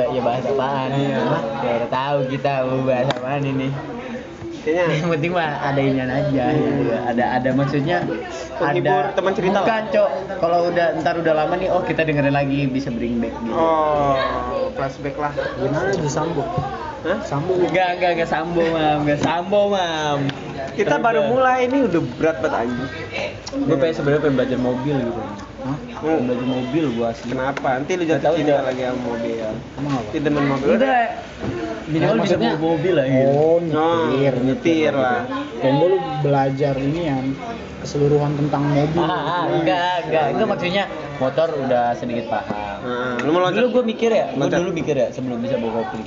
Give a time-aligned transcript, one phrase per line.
[0.00, 0.88] ba- ya bahas apaan.
[0.90, 1.18] Iya.
[1.60, 3.68] Ya udah tahu kita mau bahas apaan ini.
[4.60, 6.92] kayaknya Yang penting mah ada inian aja gitu.
[6.92, 7.98] Ada ada maksudnya
[8.56, 10.10] Penghibur, ada teman cerita Bukan, Cok.
[10.36, 13.52] Kalau udah ntar udah lama nih oh kita dengerin lagi bisa bring back gitu.
[13.52, 14.16] oh
[14.70, 16.44] flashback lah Gimana di Sambo?
[17.00, 17.16] Hah?
[17.24, 18.98] Sambo Enggak, enggak, enggak sambo, Mam.
[19.04, 20.28] Enggak sambo, Mam.
[20.70, 22.88] kita baru mulai ini udah berat banget anjing
[23.64, 25.20] Gue pengen sebenarnya pengen belajar mobil gitu.
[25.70, 26.00] Hah?
[26.00, 27.26] Pengen belajar mobil gua asli.
[27.28, 28.64] kenapa nanti lu Nggak jatuh cinta Cok.
[28.64, 29.34] lagi sama mobil
[29.76, 30.02] Emang apa?
[30.02, 30.96] nanti demen mobil Udah.
[31.82, 33.26] Minimal bisa maksudnya- bawa mobil lah gitu.
[33.26, 35.20] Oh, Oh, nyetir, nyetir lah.
[35.58, 37.24] Dan dulu belajar ini yang
[37.80, 39.00] keseluruhan tentang mobil.
[39.00, 40.84] Ah, ah, enggak, enggak, enggak maksudnya
[41.16, 42.76] motor udah sedikit paham.
[42.80, 44.60] Nah, lu mau Dulu gue mikir ya, Loncat.
[44.60, 45.98] dulu mikir ya sebelum bisa bawa kopi,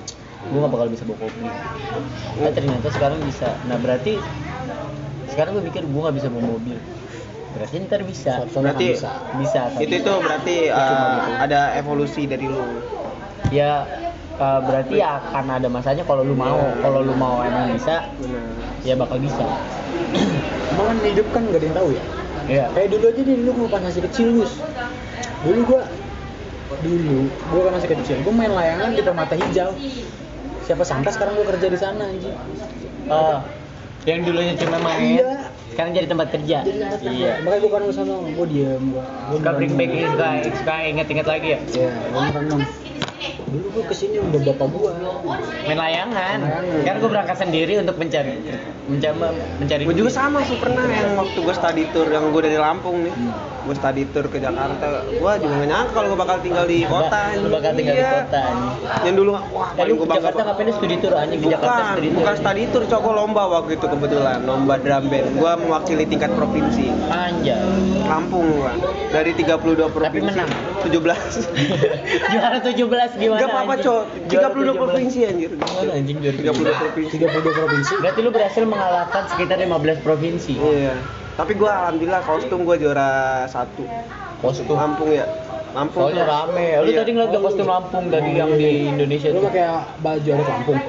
[0.45, 1.41] gue gak bakal bisa bawa kopi.
[1.41, 3.49] Nah, ternyata sekarang bisa.
[3.63, 4.13] Nah berarti
[5.27, 6.77] sekarang gue mikir gue gak bisa bawa mobil.
[7.53, 8.31] Berarti ntar bisa.
[8.43, 9.09] Suatu Berarti- bisa.
[9.37, 9.61] Bisa.
[9.77, 11.31] itu itu berarti uh, gitu.
[11.37, 12.65] ada evolusi dari lu
[13.53, 13.85] Ya
[14.33, 16.57] eh, berarti ya akan ada masanya kalau lu mau.
[16.57, 16.81] Iya.
[16.81, 18.43] Kalau lu mau emang bisa, benar
[18.81, 19.45] ya bakal bisa.
[20.73, 22.03] Emang kan hidup kan gak ada yang tahu ya.
[22.49, 22.65] Iya.
[22.73, 24.53] Kayak dulu aja nih, dulu gua pas masih kecil Gus.
[25.45, 25.81] Dulu gua
[26.81, 29.71] dulu gua kan masih kecil, gua main layangan di permata hijau.
[30.65, 32.33] Siapa sangka sekarang gua kerja di sana anjing.
[33.05, 33.37] Oh,
[34.09, 35.31] yang dulunya cuma main, Iya.
[35.73, 36.57] Sekarang jadi tempat kerja.
[37.01, 37.41] Iya.
[37.41, 39.03] Makanya gua kan ke sana, gua diem, gua.
[39.03, 39.91] gua Suka bring back
[40.53, 41.59] suka, inget-inget lagi ya.
[41.73, 42.61] Iya, gua merenung.
[43.53, 44.91] Dulu gua ke sini udah bapak gua.
[45.63, 46.83] main layangan Layangan.
[46.83, 48.35] kan gue berangkat sendiri untuk mencari
[48.83, 49.15] mencari
[49.57, 52.99] mencari gue juga sama sih pernah yang waktu gue study tour yang gue dari Lampung
[52.99, 53.31] nih Hmm.
[53.63, 57.15] gue study tour ke Jakarta gue juga gak nyangka kalau gue bakal tinggal di kota
[57.31, 57.47] anjing.
[57.47, 58.11] bakal tinggal di Iya.
[58.19, 58.75] kota anjing.
[59.03, 61.83] yang dulu wah paling gue bangga Jakarta ngapain lu studi tour anjing ke bukan Jakarta
[61.87, 65.51] studi tour bukan study tour cowok gua lomba waktu itu kebetulan lomba drum band gue
[65.61, 67.63] mewakili tingkat provinsi anjay
[68.03, 68.71] Lampung gua
[69.09, 69.55] dari 32
[69.87, 70.51] provinsi menang.
[70.83, 70.91] 17
[72.33, 72.75] juara 17
[73.15, 73.75] gimana Gak apa-apa
[74.31, 75.51] Juara 32 provinsi anjir.
[75.53, 77.13] Gimana anjing juara 32 provinsi.
[77.19, 77.93] 32 provinsi.
[77.99, 80.53] berarti lu berhasil mengalahkan sekitar 15 provinsi.
[80.57, 80.95] Iya.
[81.33, 83.83] Tapi gue alhamdulillah kostum gue juara satu.
[84.39, 85.27] Kostum Lampung ya
[85.73, 86.67] Lampung soalnya rame.
[86.79, 86.97] Lu Iya.
[86.99, 89.65] tadi ngeliat gak kostum Lampung tadi yang di Indonesia Lu pakai
[89.99, 90.79] baju adat Lampung.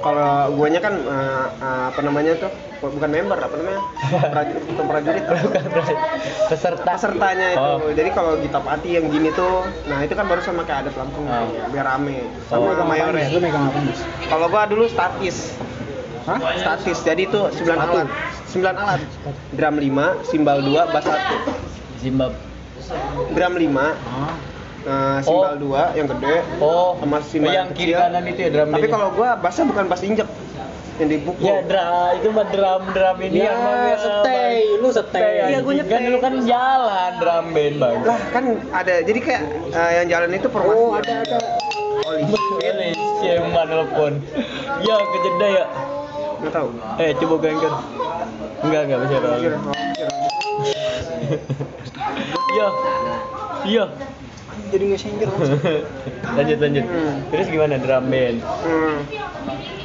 [0.00, 2.50] kalau guanya kan eh, eh, apa namanya tuh?
[2.84, 3.80] Bukan member apa namanya?
[4.28, 4.62] Prajurit.
[4.68, 5.24] Bukan prajurit.
[6.46, 6.82] Peserta.
[6.84, 7.64] Pesertanya itu.
[7.64, 7.88] Oh.
[7.90, 11.24] jadi kalau kita pati yang gini tuh nah itu kan baru sama kayak adat Lampung
[11.24, 11.48] Oh.
[11.70, 12.28] biar rame.
[12.28, 14.00] Lu sama mayores Lu megang apa, Mas?
[14.26, 15.56] kalau gua dulu statis.
[16.24, 16.36] Hah?
[16.54, 16.98] statis.
[17.00, 17.96] Jadi itu 9 Sepatu.
[17.96, 18.08] alat.
[18.50, 19.00] 9 alat.
[19.52, 21.16] Drum 5 simbal 2 bass 1
[21.98, 22.36] Zimbabwe
[22.74, 24.34] 5 Ah.
[24.84, 25.72] Nah, simbal Oh.
[25.72, 28.04] 2 yang gede oh sama simbal yang kiri kecil.
[28.04, 30.28] kanan itu ya drum Tapi kalau gua bassnya bukan bass injek
[30.94, 31.42] yang dipukul.
[31.42, 33.58] Ya drum itu mah drum drum ini Ya, yang
[33.96, 34.76] stay.
[34.76, 35.32] Lu stay.
[35.48, 36.00] Iya, gua Kan nyetek.
[36.04, 37.96] dulu kan jalan drum band bang.
[38.04, 39.42] Lah kan ada jadi kayak
[39.72, 40.76] eh, yang jalan itu formasi.
[40.76, 41.36] Oh, ada ada.
[42.04, 42.22] Oli.
[42.60, 44.20] Ini siapa nelpon?
[44.84, 45.64] Ya kejeda ya.
[46.36, 46.68] Enggak tahu.
[47.00, 47.72] Eh coba gangker.
[48.60, 49.64] Enggak enggak bisa kira-
[52.54, 52.68] Iya.
[53.64, 53.84] Iya.
[54.70, 55.28] Jadi nggak sengger.
[55.28, 55.50] Mas.
[56.38, 56.84] lanjut lanjut.
[56.84, 57.14] Hmm.
[57.30, 58.38] Terus gimana drum band?
[58.42, 58.96] Hmm.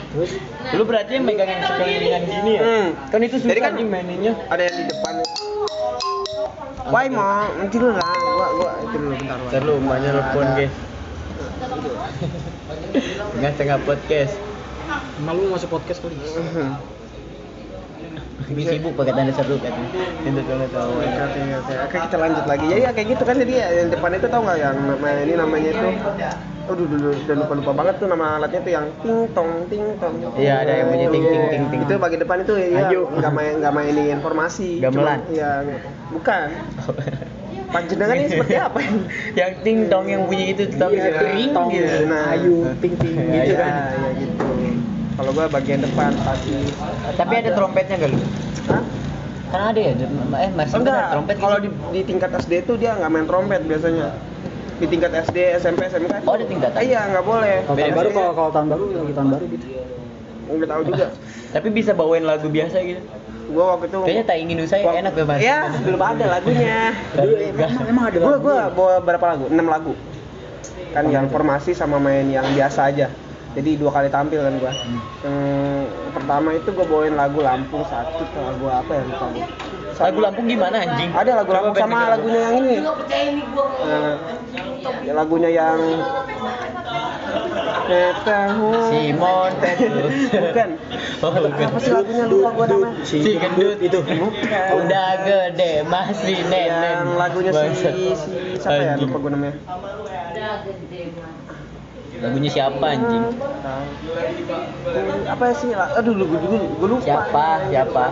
[0.10, 0.32] Terus
[0.70, 2.62] Lu berarti yang megang yang sekelilingan gini ya?
[2.62, 2.88] Hmm.
[3.10, 4.34] Kan itu susah Jadi kan- maininnya.
[4.48, 5.14] Ada yang di depan.
[6.90, 7.46] Why mau?
[7.54, 8.14] Nanti dulu lah.
[8.18, 9.38] Gua gua itu dulu bentar.
[9.38, 9.50] Wak.
[9.54, 10.74] Ntar lu emaknya nelpon guys.
[13.34, 14.34] Tengah-tengah podcast.
[15.22, 16.18] malu masuk podcast kali.
[18.50, 19.74] Lebih sibuk pakai tanda seru kan.
[20.26, 20.92] Itu tuh tahu.
[21.86, 22.66] Oke, kita lanjut lagi.
[22.66, 25.34] Jadi ya kayak gitu kan jadi ya yang depan itu tau nggak yang nama ini
[25.38, 25.88] namanya itu
[26.70, 30.14] Aduh, dulu udah lupa lupa banget tuh nama alatnya tuh yang ting tong ting tong.
[30.38, 31.82] Iya, ada yang bunyi ting, ting, ting, ting.
[31.82, 34.78] Itu bagian depan itu ya nggak main nggak mainin informasi.
[34.78, 35.26] Gamelan.
[35.34, 35.66] Iya,
[36.14, 36.48] bukan.
[37.74, 38.80] Panjenengan ini seperti apa?
[39.40, 41.74] yang ting tong yang bunyi itu tapi Iya, ring tong.
[41.74, 42.06] gitu.
[42.06, 42.38] Nah.
[42.38, 43.74] Ayu, ting ting gitu Iya, kan.
[43.90, 44.46] iya gitu.
[45.20, 46.56] Kalau gua bagian depan pasti.
[47.20, 48.18] Tapi ada trompetnya gak lu?
[48.72, 48.84] Hah?
[49.50, 49.92] Kan ada ya,
[50.40, 51.66] eh masih Enggak, trompet kalau gitu?
[51.68, 54.14] di, di tingkat SD itu dia nggak main trompet biasanya.
[54.78, 56.24] Di tingkat SD, SMP, SMK.
[56.24, 56.80] Oh, ada tingkatan?
[56.80, 57.56] Iya, nggak boleh.
[57.66, 58.16] Kalau tahun baru ya.
[58.16, 59.66] kalau kalau tahun baru lagi tahun baru gitu.
[60.54, 61.06] Nggak tahu juga.
[61.50, 63.02] Tapi bisa bawain lagu biasa gitu.
[63.50, 65.42] Gua waktu itu Kayaknya tak ingin usai Wak- enak banget.
[65.42, 66.80] Iya, belum ada lagunya.
[67.18, 68.44] Dulu emang, emang ada Gua lagu.
[68.46, 69.46] gua bawa berapa lagu?
[69.50, 69.94] 6 lagu.
[70.94, 73.10] Kan yang formasi sama main yang biasa aja.
[73.50, 74.74] Jadi dua kali tampil kan gua.
[75.26, 75.38] Yang
[76.14, 79.48] pertama itu gua bawain lagu Lampung satu tuh lagu apa ya lupa gua.
[79.90, 81.10] Sama- Lagu Lampung gimana anjing?
[81.12, 82.76] Ada lagu Lampung sama lagunya yang ini.
[82.80, 84.16] Eh,
[85.04, 85.80] ya lagunya yang
[87.90, 90.14] Ketahu Simon Petrus.
[90.30, 90.70] Bukan.
[91.20, 91.66] Oh, bukan.
[91.66, 93.02] Apa sih lagunya lupa gua namanya?
[93.02, 93.98] Si gendut itu.
[93.98, 94.68] Bukan.
[94.78, 96.70] Udah gede masih nenek.
[96.70, 97.66] yang lagunya si
[98.14, 98.32] si
[98.62, 99.56] siapa ya lupa gue namanya
[102.20, 103.24] Lagunya siapa anjing?
[105.26, 106.38] apa sih aduh lu gue
[106.76, 107.48] gue lupa Siapa?
[107.70, 108.04] Siapa?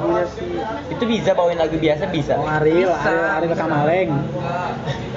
[0.87, 2.35] Itu bisa bawain lagu biasa bisa.
[2.35, 4.09] Oh, Ariel, Ariel, Ariel Kamaleng.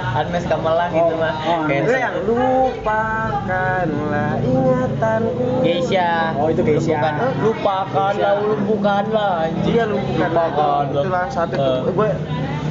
[0.00, 1.34] Agnes Kamelang Oh, itu mah.
[1.38, 6.10] oh, Kayak Itu yang lupakanlah ingatanku Geisha.
[6.34, 6.98] Oh, itu Geisha.
[6.98, 9.70] Lupakan- Lupakanlah, lumpuhkanlah anjing.
[9.70, 11.02] Iya lupakan Lupakanlah.
[11.04, 11.78] Itulah satu Eh.
[11.78, 12.08] itu gue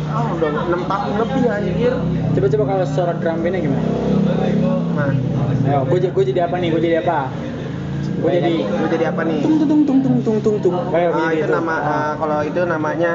[0.09, 1.93] ah udah 6 tahun lebih anjir.
[2.29, 3.87] Coba-coba kalau suara drum bandnya gimana?
[4.89, 5.11] Nah,
[5.59, 6.67] Ayo, gue gue jadi apa nih?
[6.71, 7.27] Gue jadi apa?
[8.19, 9.39] Gue jadi lu jadi apa nih?
[9.43, 10.75] tung tung tung tung tung tung tung.
[10.91, 11.47] Ah, gitu.
[11.47, 13.11] itu nama ah, kalau itu namanya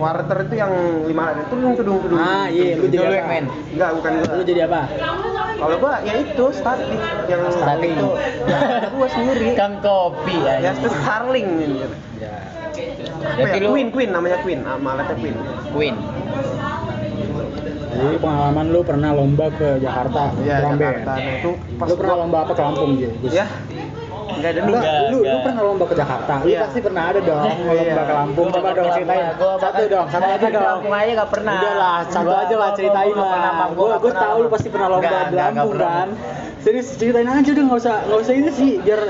[0.00, 0.72] quarter itu yang
[1.04, 2.16] lima itu tudung tudung tudung.
[2.20, 3.44] Ah, iya, lu jadi apa?
[3.76, 4.32] Enggak, bukan gua.
[4.40, 4.80] Lu jadi apa?
[5.60, 8.08] Kalau gua ya itu static yang Static itu
[8.96, 9.48] gua sendiri.
[9.56, 10.80] Kang kopi Ya anjing.
[10.80, 11.48] itu Starling.
[12.16, 12.34] Ya.
[13.20, 13.68] Apa ya?
[13.68, 14.60] Queen, Queen namanya Queen.
[14.64, 15.36] Ah, malatnya Queen.
[15.76, 15.96] Queen.
[17.90, 20.80] Jadi pengalaman lu pernah lomba ke Jakarta Iya, drum band.
[20.80, 21.12] Jakarta.
[21.12, 22.90] Nah, itu pas Lu pernah gua- lomba apa ke Lampung?
[22.96, 23.32] Gus?
[23.32, 23.46] Ya.
[24.30, 24.80] Enggak ada Lu, enggak.
[24.80, 25.42] Enggak, lu, lu enggak.
[25.42, 26.34] pernah lomba ke Jakarta?
[26.36, 26.60] Lu Iya.
[26.62, 27.94] pasti pernah ada dong lomba Iya.
[28.00, 28.46] ke Lampung.
[28.46, 29.18] Gua Coba dong ceritain.
[29.20, 30.64] Lampung, gua Satu dong, satu aja dong.
[30.70, 31.54] Lampung aja nggak pernah.
[31.56, 33.52] Udah lah, satu Gua- aja lah gua- ceritain gua lah.
[33.70, 36.08] Gua pernah, tahu lu pasti pernah lomba di Lampung kan.
[36.60, 39.00] Serius ceritain aja udah nggak usah nggak usah ini sih biar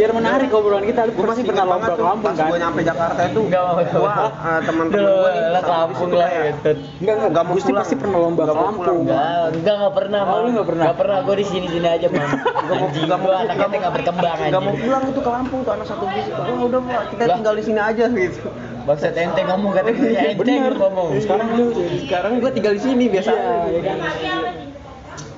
[0.00, 1.00] biar menarik obrolan kita.
[1.04, 2.48] Pasti masih pernah lomba banget ke tuh Lampung pas kan?
[2.48, 3.40] gua nyampe Jakarta itu.
[3.44, 3.76] Enggak mau.
[3.92, 6.70] Gua ah, teman-teman gua nih lah satu Lampung lah gitu.
[7.04, 7.80] Enggak enggak, Nggak mau Gusti pulang.
[7.84, 8.80] pasti pernah lomba Nggak ke mau Lampung.
[8.80, 8.98] pulang.
[9.04, 10.20] Enggak, enggak enggak pernah.
[10.20, 10.40] Oh, Mam.
[10.40, 10.84] lu nggak pernah?
[10.88, 11.18] Nggak pernah.
[11.20, 12.30] Gua di sini-sini aja, Mam.
[12.70, 15.72] Anjing Nggak mau anaknya nggak teh nggak berkembang Enggak mau pulang itu ke Lampung tuh
[15.76, 16.32] anak satu bisik.
[16.32, 18.40] Wah, udah Pak, kita tinggal di sini aja gitu.
[18.80, 20.72] Bangsat ente ngomong katanya ente Bener.
[20.72, 21.08] ngomong.
[21.20, 21.64] Sekarang lu
[22.08, 23.30] Sekarang gua tinggal di sini biasa.
[23.30, 23.96] Iya, iya kan.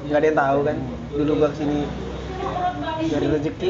[0.06, 0.76] Enggak ada yang tahu kan.
[1.10, 1.78] Dulu gua ke sini
[3.02, 3.68] cari rezeki.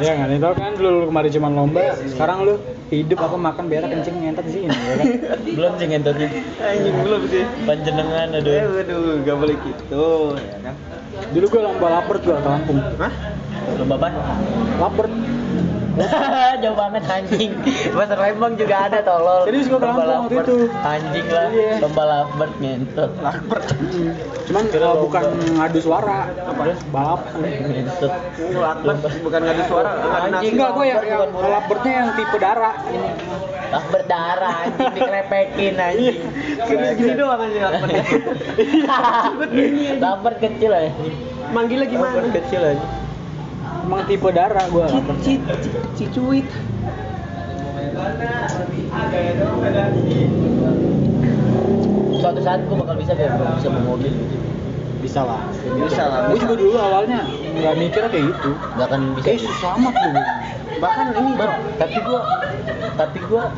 [0.00, 2.54] Ya ada yang tahu kan dulu lu kemarin cuma lomba, sekarang lu
[2.88, 5.06] hidup apa makan berak kencing ngentot di sini ya kan?
[5.56, 6.28] Belum sih ngentotnya.
[6.64, 7.44] Anjing belum sih.
[7.68, 9.20] Panjenengan Eh, aduh.
[9.20, 10.06] gak boleh gitu,
[10.40, 10.74] ya kan?
[11.36, 12.78] Dulu gua lomba lapar gua ke Lampung.
[12.96, 13.12] Hah?
[13.76, 14.08] Lomba apa?
[14.80, 15.06] Lapar.
[16.62, 17.52] Jauh banget anjing.
[17.92, 19.44] Pasar Lembang juga ada tolol.
[19.48, 20.56] Serius gua ke Lomba Lampung waktu itu.
[20.80, 21.48] Anjing lah.
[21.50, 21.72] Iya.
[21.82, 23.10] Lomba lapar ngentot.
[23.20, 23.60] Lapar.
[24.48, 25.02] Cuman Kira lomba.
[25.04, 25.24] bukan
[25.56, 27.20] ngadu suara, apa balap.
[27.40, 28.12] Ngentot.
[28.56, 29.90] Lapar bukan ngadu suara.
[30.20, 30.52] Anjing.
[30.56, 32.74] Enggak, gua yang, Bukan yang laparnya yang tipe darah.
[33.70, 36.18] Ah berdarah anjing dikelepekin anjing.
[36.98, 38.02] Gini doang aja laparnya.
[40.02, 40.90] Lapar kecil aja.
[41.54, 42.18] Manggilnya gimana?
[42.18, 42.86] Lapar kecil aja.
[43.80, 44.66] Emang tipe darah
[45.24, 45.40] cit,
[45.96, 46.46] cicuit.
[52.20, 54.49] Suatu saat gua bakal bisa biar bisa bawa mobil gitu.
[55.00, 55.40] Bisa lah.
[55.80, 56.44] Bisa lah, bisa.
[56.44, 57.24] juga dulu awalnya
[57.56, 58.50] nggak mikir kayak gitu.
[58.76, 59.24] Gak akan bisa.
[59.26, 60.22] Kayak susah amat lu.
[60.80, 62.20] Bahkan ini Bang, tapi gua
[62.96, 63.52] tapi gua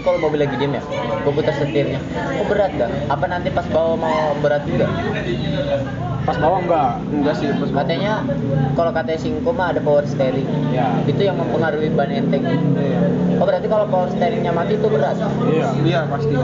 [0.00, 0.82] kalau mobil lagi diem ya,
[1.22, 2.00] gua putar setirnya.
[2.40, 2.90] Oh berat dah.
[3.06, 4.90] Apa nanti pas bawa mau berat juga?
[6.26, 6.92] Pas bawah enggak.
[7.10, 8.22] enggak sih, pas Katanya
[8.74, 10.46] kalau katanya Singko mah ada power steering.
[10.74, 10.90] Ya.
[11.06, 12.46] Itu yang mempengaruhi ban enteng.
[13.38, 15.18] Oh berarti kalau power steeringnya mati itu berat.
[15.46, 15.68] Iya.
[15.86, 16.34] Iya pasti.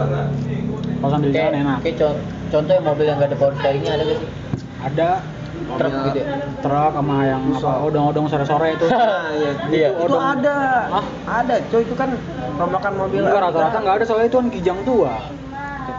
[1.07, 1.79] Kalau sambil jalan Kayak, enak.
[1.87, 4.29] kayak con- contoh yang mobil yang gak ada power steeringnya ada gak sih?
[4.83, 5.09] Ada
[5.57, 6.27] Truk gitu ya?
[6.59, 8.87] truk sama yang apa odong-odong sore-sore itu.
[9.37, 9.51] Iya.
[9.71, 9.89] Iya.
[9.95, 10.23] Itu Odong.
[10.35, 10.57] ada.
[10.91, 11.05] Hah?
[11.43, 12.11] Ada, coy itu kan
[12.57, 13.23] rombakan mobil.
[13.23, 15.15] Enggak rata-rata enggak ada soalnya itu kan kijang tua.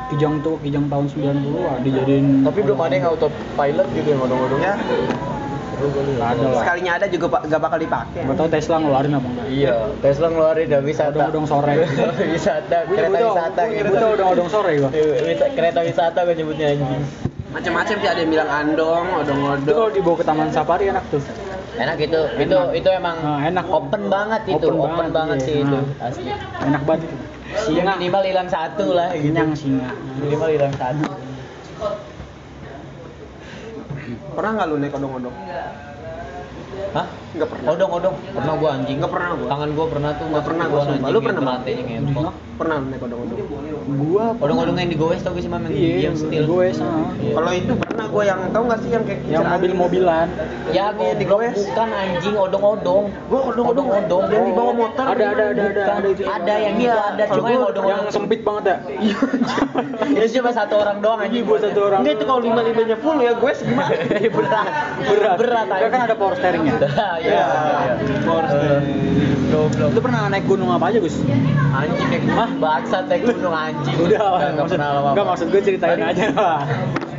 [0.08, 4.08] Kijang tua, kijang tahun 90-an dijadiin Tapi belum ada yang autopilot gitu.
[4.12, 4.78] Ya, Nggak lah.
[6.58, 8.20] Sekalinya ada juga pak gak bakal dipakai.
[8.26, 9.48] Enggak tahu Tesla ngeluarin apa enggak.
[9.48, 11.14] Iya, Tesla ngeluarin udah wisata.
[11.14, 11.74] Odong-odong sore.
[12.28, 13.78] wisata, kereta wisata gitu.
[13.78, 14.90] nyebutnya odong-odong sore gua.
[15.54, 17.04] Kereta wisata gue nyebutnya anjing.
[17.48, 19.90] Macam-macam sih ada yang bilang andong, Itu kalau odong-odong.
[19.96, 21.22] dibawa ke taman safari enak tuh.
[21.78, 22.74] Enak itu, itu Enak.
[22.74, 23.66] itu emang Nah, enak.
[23.70, 25.46] open banget itu, Open open, banget, banget, iya.
[25.46, 26.06] sih itu Nah.
[26.10, 26.24] asli.
[26.60, 27.16] Enak banget itu.
[27.58, 29.38] Singa, minimal hilang satu lah gitu.
[29.56, 29.90] singa.
[30.20, 31.06] Minimal hilang satu.
[34.38, 35.36] Pernah nggak lu naik odong-odong?
[36.94, 37.06] Hah?
[37.34, 37.68] Nggak pernah.
[37.74, 38.16] Odong-odong.
[38.38, 38.98] Pernah gua anjing.
[39.02, 39.48] Nggak pernah gua.
[39.50, 41.10] Tangan gua pernah tuh Nggak pernah gua, sumpah.
[41.10, 42.34] Lu pernah, ngempot.
[42.62, 43.40] Pernah lu naik odong-odong?
[43.98, 46.46] Gua Odong-odong yang digowes tau gak sih mam yang Iya, yang steel.
[46.46, 47.18] gue sama.
[47.18, 47.34] Iya.
[47.34, 47.74] Kalau itu
[48.08, 50.28] gue yang tahu nggak sih yang kayak Yang mobil-mobilan.
[50.70, 51.58] Ya goblok digowes.
[51.68, 53.04] bukan anjing odong-odong.
[53.28, 53.88] Gua odong-odong.
[53.88, 55.06] Odong-odong Yang di bawah motor.
[55.08, 55.96] Ada ada ada ada Bukan.
[55.96, 56.22] ada itu.
[56.24, 58.78] Ada yang Iya, itu ada cuma yang odong-odong yang sempit banget ya.
[60.18, 62.00] Itu cuma satu orang doang anjing buat satu orang.
[62.02, 63.90] Enggak itu kalau lima limanya full ya gue gimana?
[64.38, 64.68] berat.
[65.08, 65.36] Berat.
[65.40, 66.76] Berat kan ada power steeringnya.
[67.18, 67.44] Iya.
[67.44, 67.94] iya.
[68.24, 69.00] Power steering.
[69.48, 69.90] Goblok.
[69.96, 71.24] Lu pernah naik gunung apa aja, Gus?
[71.72, 72.50] Anjing kayak Hah?
[72.58, 73.96] Baksa naik gunung anjing.
[73.98, 76.60] Udah, Nggak maksud, pernah enggak maksud gue ceritain aja lah.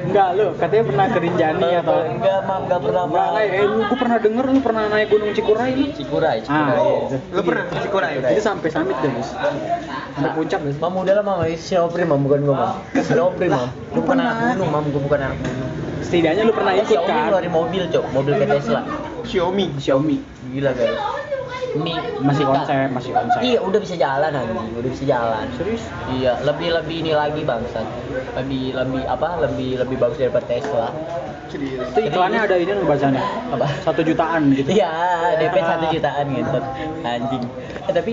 [0.09, 3.05] Enggak, lu katanya pernah ke Rinjani atau Enggak, Mam, enggak pernah.
[3.05, 5.73] Enggak, kayak eh, lu gue pernah denger lu pernah naik gunung Cikuray.
[5.93, 6.81] Cikuray, Ah, Cikuray.
[6.81, 6.97] iya.
[7.05, 7.17] itu.
[7.29, 8.13] Lu pernah ke Cikuray?
[8.25, 9.31] Itu sampai summit deh, Gus.
[9.31, 10.77] Sampai puncak, Gus.
[10.79, 12.73] Mam udah lah mam, si Opri mam bukan gua mam.
[12.97, 13.69] Si Opri mam.
[13.93, 14.33] Lu Pernah.
[14.33, 15.69] anak gunung mam, gua bukan anak gunung.
[15.99, 18.81] setidaknya lu pernah ikut Xiaomi kan ngeluarin mobil cok mobil kayak Tesla
[19.29, 20.17] Xiaomi Xiaomi
[20.49, 20.97] gila guys
[21.77, 21.93] Mi
[22.25, 25.45] masih konsep masih konsep Iya udah bisa jalan anjing, udah bisa jalan.
[25.61, 27.85] serius Iya, lebih lebih ini lagi bangsat.
[28.41, 29.29] Lebih lebih apa?
[29.45, 30.89] Lebih lebih bagus daripada Tesla.
[31.49, 33.25] itu iklannya ada ini bacanya
[33.57, 33.65] Apa?
[33.81, 34.93] satu jutaan gitu Iya,
[35.41, 36.59] DP satu jutaan gitu.
[37.09, 37.43] Anjing.
[37.89, 38.13] Eh, tapi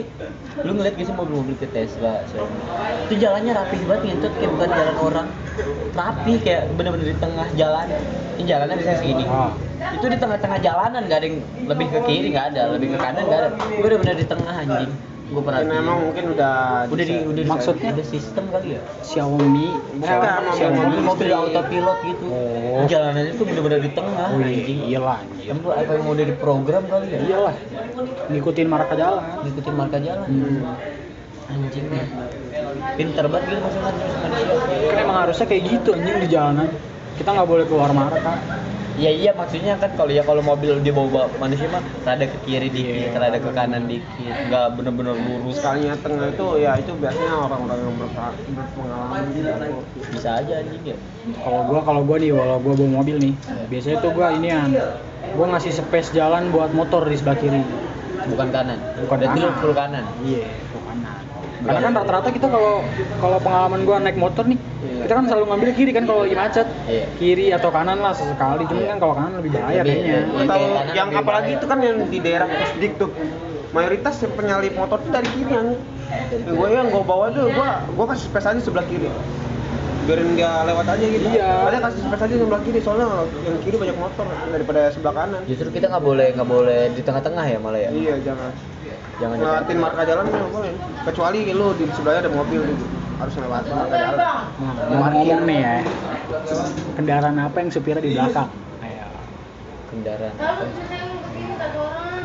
[0.63, 2.59] lu ngeliat gak sih mobil-mobil ke Tesla Xiaomi?
[3.11, 5.27] Itu jalannya rapi banget ngentut kayak bukan jalan orang.
[5.91, 7.87] Rapi kayak bener-bener di tengah jalan.
[8.39, 9.23] Ini jalannya bisa segini.
[9.27, 9.51] Ah.
[9.93, 13.21] Itu di tengah-tengah jalanan gak ada yang lebih ke kiri nggak ada, lebih ke kanan
[13.21, 13.49] nggak ada.
[13.53, 14.91] Gue bener-bener di tengah anjing.
[15.25, 16.53] Gue pernah Mungkin emang mungkin udah
[16.85, 17.91] udah di udah di- Maksudnya?
[17.97, 18.81] udah sistem kali ya.
[19.01, 19.67] Xiaomi.
[19.97, 22.25] Bukan, Xiaomi mobil- autopilot gitu.
[22.29, 22.85] Oh.
[22.85, 24.79] jalanannya tuh bener-bener di tengah oh iya anjing.
[24.85, 25.49] iyalah anjir.
[25.49, 27.19] Emang apa yang mau udah diprogram kali ya?
[27.25, 27.55] Iyalah.
[28.29, 29.23] Ngikutin marka jalan.
[29.41, 30.27] Ngikutin marka jalan.
[30.29, 30.63] Hmm.
[31.45, 32.09] anjing lah
[32.97, 33.93] pinter banget gitu maksudnya.
[34.89, 36.69] Kan emang harusnya kayak gitu anjing di jalanan.
[37.17, 38.33] Kita nggak boleh keluar marka
[38.95, 42.71] Iya iya maksudnya kan kalau ya kalau mobil dia bawa manusia mah rada ke kiri
[42.71, 43.19] dikit, Iya.
[43.19, 45.59] rada ke kanan dikit, nggak bener-bener lurus.
[45.59, 49.51] sekalinya tengah itu ya itu biasanya orang-orang yang berpengalaman gitu
[50.09, 50.97] Bisa aja anjing ya.
[51.35, 53.33] kalau gua kalau gua nih walau gua bawa mobil nih
[53.67, 54.71] biasanya tuh gua inian
[55.33, 57.63] gua ngasih space jalan buat motor di sebelah kiri
[58.25, 58.79] Bukan kanan.
[58.97, 59.53] Bukan Berarti kanan.
[59.59, 60.05] full kanan.
[60.21, 61.19] iya ke kanan
[61.61, 62.79] karena kan rata-rata kita kalau
[63.17, 64.84] kalau pengalaman gua naik motor nih Iya.
[65.05, 67.05] Kita kan selalu ngambil kiri kan kalau lagi macet Iya.
[67.15, 68.89] kiri atau kanan lah sesekali cuman Iya.
[68.89, 70.59] kan kalau kanan lebih bahaya Lebih- kayaknya atau
[70.91, 71.57] yang lebih apalagi bahaya.
[71.57, 73.09] itu kan yang di daerah Pusdik tuh
[73.71, 75.67] mayoritas yang penyalip motor tuh dari kiri kan
[76.47, 79.05] gue yang gue bawa tuh gue gue kasih space aja sebelah kiri
[80.05, 81.49] biarin dia lewat aja gitu Iya.
[81.65, 83.07] ada kasih space aja sebelah kiri soalnya
[83.41, 87.45] yang kiri banyak motor daripada sebelah kanan Justru kita nggak boleh nggak boleh di tengah-tengah
[87.47, 87.89] ya malah ya.
[87.91, 88.53] iya jangan
[89.15, 90.73] Jangan ngeliatin marka jalan nggak boleh.
[91.07, 92.85] Kecuali lu di sebelahnya ada mobil gitu.
[93.15, 94.17] Harus ngelewatin marka jalan.
[94.19, 95.75] Nah, ngomong-ngomong nih ya.
[96.99, 98.49] Kendaraan apa yang supirnya di belakang?
[98.83, 99.07] Ayo.
[99.93, 100.33] kendaraan.
[100.35, 100.63] apa?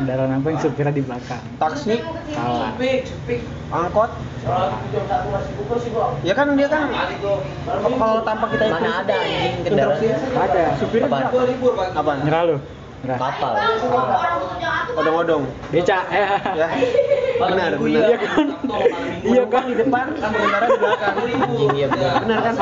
[0.01, 1.43] kendaraan apa yang supirnya di belakang?
[1.63, 1.95] Taksi.
[2.35, 2.71] Salah.
[3.71, 4.11] Angkot.
[6.27, 6.91] Ya kan dia kan
[7.79, 10.01] kalau tanpa kita Mana ada anjing kendaraan?
[10.35, 10.63] ada.
[10.75, 11.39] Supirnya berapa?
[11.95, 12.57] apa nyerah lu
[13.17, 13.53] Kapal.
[14.91, 16.67] odong-odong beca ya ya.
[17.41, 18.05] Benar benar.
[18.05, 18.45] iya kan?
[19.23, 19.63] Iya kan?
[19.65, 21.15] di depan pengendara di belakang.
[21.73, 22.13] Iya benar.
[22.21, 22.55] benar kan?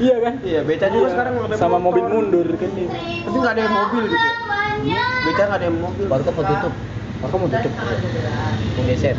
[0.00, 0.34] iya kan?
[0.42, 1.08] Iya beca juga.
[1.12, 2.70] Sekarang ada sama mobil mundur kan?
[2.74, 2.88] Dia
[3.26, 4.26] tapi nggak ada yang mobil gitu.
[5.26, 6.06] beca nggak ada yang mobil.
[6.10, 6.72] Warkop mau tutup.
[7.22, 7.72] Warkop mau tutup.
[8.76, 9.16] Mau geser.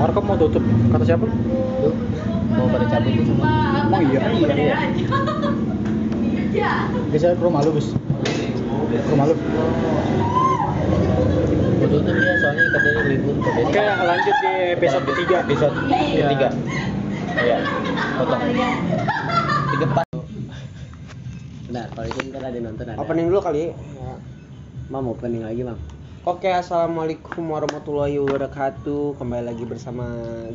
[0.00, 0.62] Warkop mau tutup.
[0.64, 1.26] Kata siapa?
[1.82, 1.94] Tuh.
[2.46, 3.52] Mau pada cabut semua.
[3.84, 4.02] emang
[6.56, 6.88] iya.
[7.12, 8.05] Geser ke rumah lu Gus
[9.06, 9.34] rumah lu
[11.76, 16.26] tutup dia soalnya katanya libur oke lanjut di episode ketiga Episode Iya.
[16.26, 16.48] ketiga.
[17.36, 17.56] Iya.
[18.16, 18.40] Potong.
[19.68, 20.06] Tiga empat.
[21.66, 22.96] Nah, kalau itu ntar ada nonton ada.
[22.96, 23.72] opening dulu kali ya
[24.86, 25.76] Mam opening lagi, Mam.
[26.22, 29.14] Oke, assalamualaikum warahmatullahi wabarakatuh.
[29.14, 30.06] Kembali lagi bersama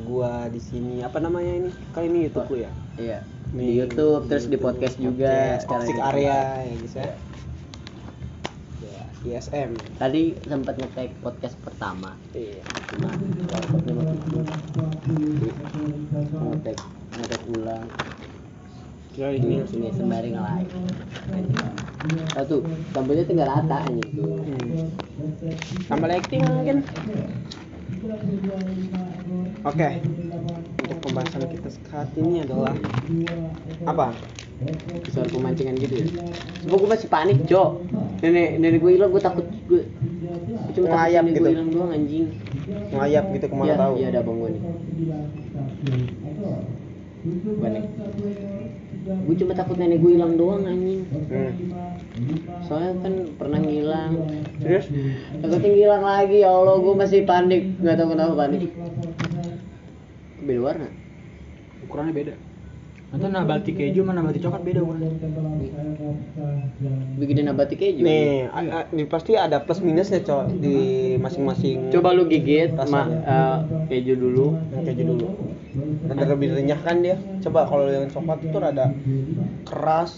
[0.04, 1.00] gua di sini.
[1.00, 1.70] Apa namanya ini?
[1.92, 2.72] Kali ini YouTube ya?
[2.96, 3.20] Iya.
[3.52, 5.60] Di YouTube terus di podcast juga.
[5.60, 6.00] Podcast, sekarang Toxic.
[6.00, 7.12] Area ya guys ya.
[9.22, 9.78] Ya, ISM.
[10.02, 12.18] Tadi sempat ngetek podcast pertama.
[12.34, 12.58] Iya.
[12.90, 13.14] Cuma
[16.34, 16.78] mau ngetek
[17.22, 17.86] ngetek ulang.
[19.14, 19.68] Kira Ini ini.
[19.70, 20.74] sini sembari nge-live.
[22.34, 22.66] Satu,
[22.98, 24.42] tombolnya tinggal rata aja tuh.
[24.42, 24.90] Hmm.
[25.86, 26.78] Tambah lighting mungkin.
[29.62, 29.90] Oke.
[30.82, 32.74] Untuk pembahasan kita saat ini adalah
[33.86, 34.18] apa?
[35.10, 36.06] Suara pemancingan gitu ya.
[36.66, 37.70] Sebab gue masih panik, Cok.
[38.22, 39.82] Nenek nenek gue hilang, gue takut gue
[40.78, 41.42] cuma Ngelayap nenek gitu.
[41.42, 42.26] gue hilang doang anjing.
[42.94, 43.94] Ngayap gitu ke mana Iya, tahu.
[43.98, 44.62] Iya, ada abang gue nih.
[47.42, 47.84] Gue nih.
[49.02, 51.02] Gue cuma takut nenek gue hilang doang anjing.
[51.10, 51.52] Hmm.
[52.70, 54.14] Soalnya kan pernah ngilang.
[54.62, 54.86] Terus
[55.42, 57.82] takutnya ngilang lagi, ya Allah, gue masih panik.
[57.82, 58.70] Gak tahu kenapa panik.
[60.42, 60.90] Beda warna.
[61.82, 62.34] ukurannya beda
[63.12, 65.12] nanti nabati keju sama nabati coklat beda ukurannya
[67.22, 68.02] Bikin nabati keju.
[68.02, 71.94] Nih, a- a- ini pasti ada plus minusnya cok di masing-masing.
[71.94, 73.18] Coba lu gigit ma, Rasanya.
[73.30, 73.58] eh,
[73.92, 74.48] keju dulu.
[74.74, 75.28] yang keju dulu.
[76.10, 77.20] Rada lebih renyah kan dia.
[77.46, 78.86] Coba kalau yang coklat itu rada
[79.70, 80.18] keras.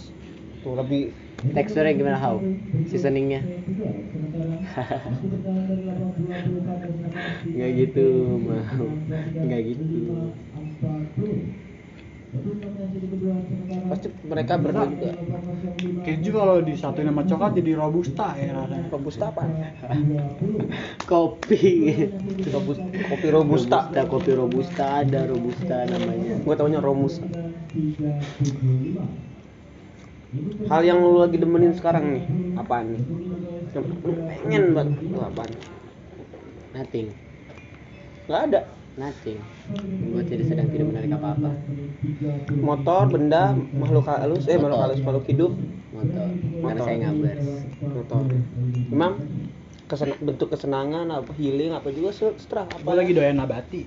[0.63, 1.11] Tuh lebih
[1.43, 2.39] Teksturnya gimana how?
[2.87, 3.43] Seasoningnya?
[7.53, 8.05] Nggak gitu,
[8.39, 8.87] mau.
[9.43, 9.83] Nggak gitu.
[13.89, 15.11] Pasti mereka berdua juga.
[16.03, 19.43] keju kalau disatuin sama coklat jadi robusta ya rasanya Robusta apa?
[21.09, 21.63] Kopi.
[22.51, 23.87] Robus, kopi robusta.
[23.87, 26.43] Robusta, kopi robusta ada robusta namanya.
[26.43, 27.19] Gue taunya romus.
[30.69, 32.25] hal yang lu lagi demenin sekarang nih
[32.57, 33.03] apaan nih
[33.75, 35.51] lu pengen banget lu apaan
[36.73, 37.13] Nothing.
[38.25, 38.61] nggak ada
[38.93, 39.41] Nothing.
[40.07, 41.49] Gue tidak sedang tidak menarik apa-apa.
[42.53, 45.51] motor benda makhluk halus eh makhluk halus makhluk hidup
[45.89, 46.25] Motor.
[46.25, 46.83] Karena Motor.
[46.83, 47.45] saya ngabers.
[47.79, 48.21] motor
[48.87, 49.13] emang
[49.87, 53.81] kesen- bentuk kesenangan apa healing apa juga setelah apa Gue lagi doyan nabati.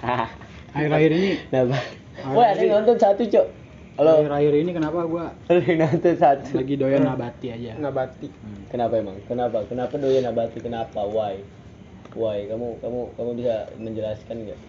[0.00, 0.28] Hah.
[0.76, 1.76] Akhir-akhir ini, Kenapa?
[2.28, 3.46] Woi, ada yang nonton satu, Cok.
[3.96, 4.12] Halo.
[4.22, 6.48] akhir-akhir ini kenapa gue Ada yang nonton satu.
[6.54, 7.72] lagi doyan nabati aja.
[7.76, 8.28] nabati
[8.68, 9.16] Kenapa emang?
[9.24, 9.64] Kenapa?
[9.64, 10.58] Kenapa doyan abati?
[10.58, 11.00] Kenapa?
[11.02, 11.40] Why?
[12.18, 12.50] Why?
[12.50, 14.60] Kamu kamu kamu bisa menjelaskan nggak?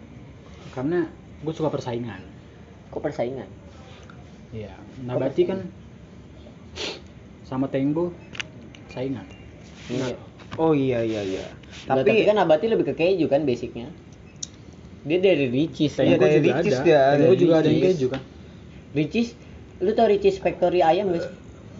[0.69, 1.09] Karena
[1.41, 2.21] gue suka persaingan.
[2.93, 3.49] Kok persaingan?
[4.53, 5.65] Iya, nabati kan
[7.41, 8.13] sama Tengbo
[8.93, 9.25] saingan.
[9.89, 10.13] Iya.
[10.61, 11.45] oh iya iya iya
[11.89, 13.89] Tapi, tapi, kan abati lebih ke keju kan basicnya.
[15.01, 16.85] Dia dari Ricis Iya, dari juga Ricis ada.
[16.85, 18.21] dia, dari juga ada yang keju kan.
[18.93, 19.33] Ricis,
[19.81, 21.25] lu tau Ricis Factory ayam guys?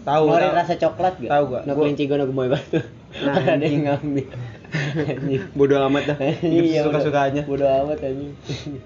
[0.00, 1.30] tahu Ngeluarin rasa coklat gak?
[1.30, 1.60] Tahu gua.
[1.68, 2.80] No Gua- kelinci gue no gemoy batu.
[3.22, 4.26] Nah, ada yang ngambil.
[5.58, 6.18] Bodoh amat dah.
[6.42, 7.42] Iya, suka sukanya.
[7.44, 8.32] Bodo amat anjing.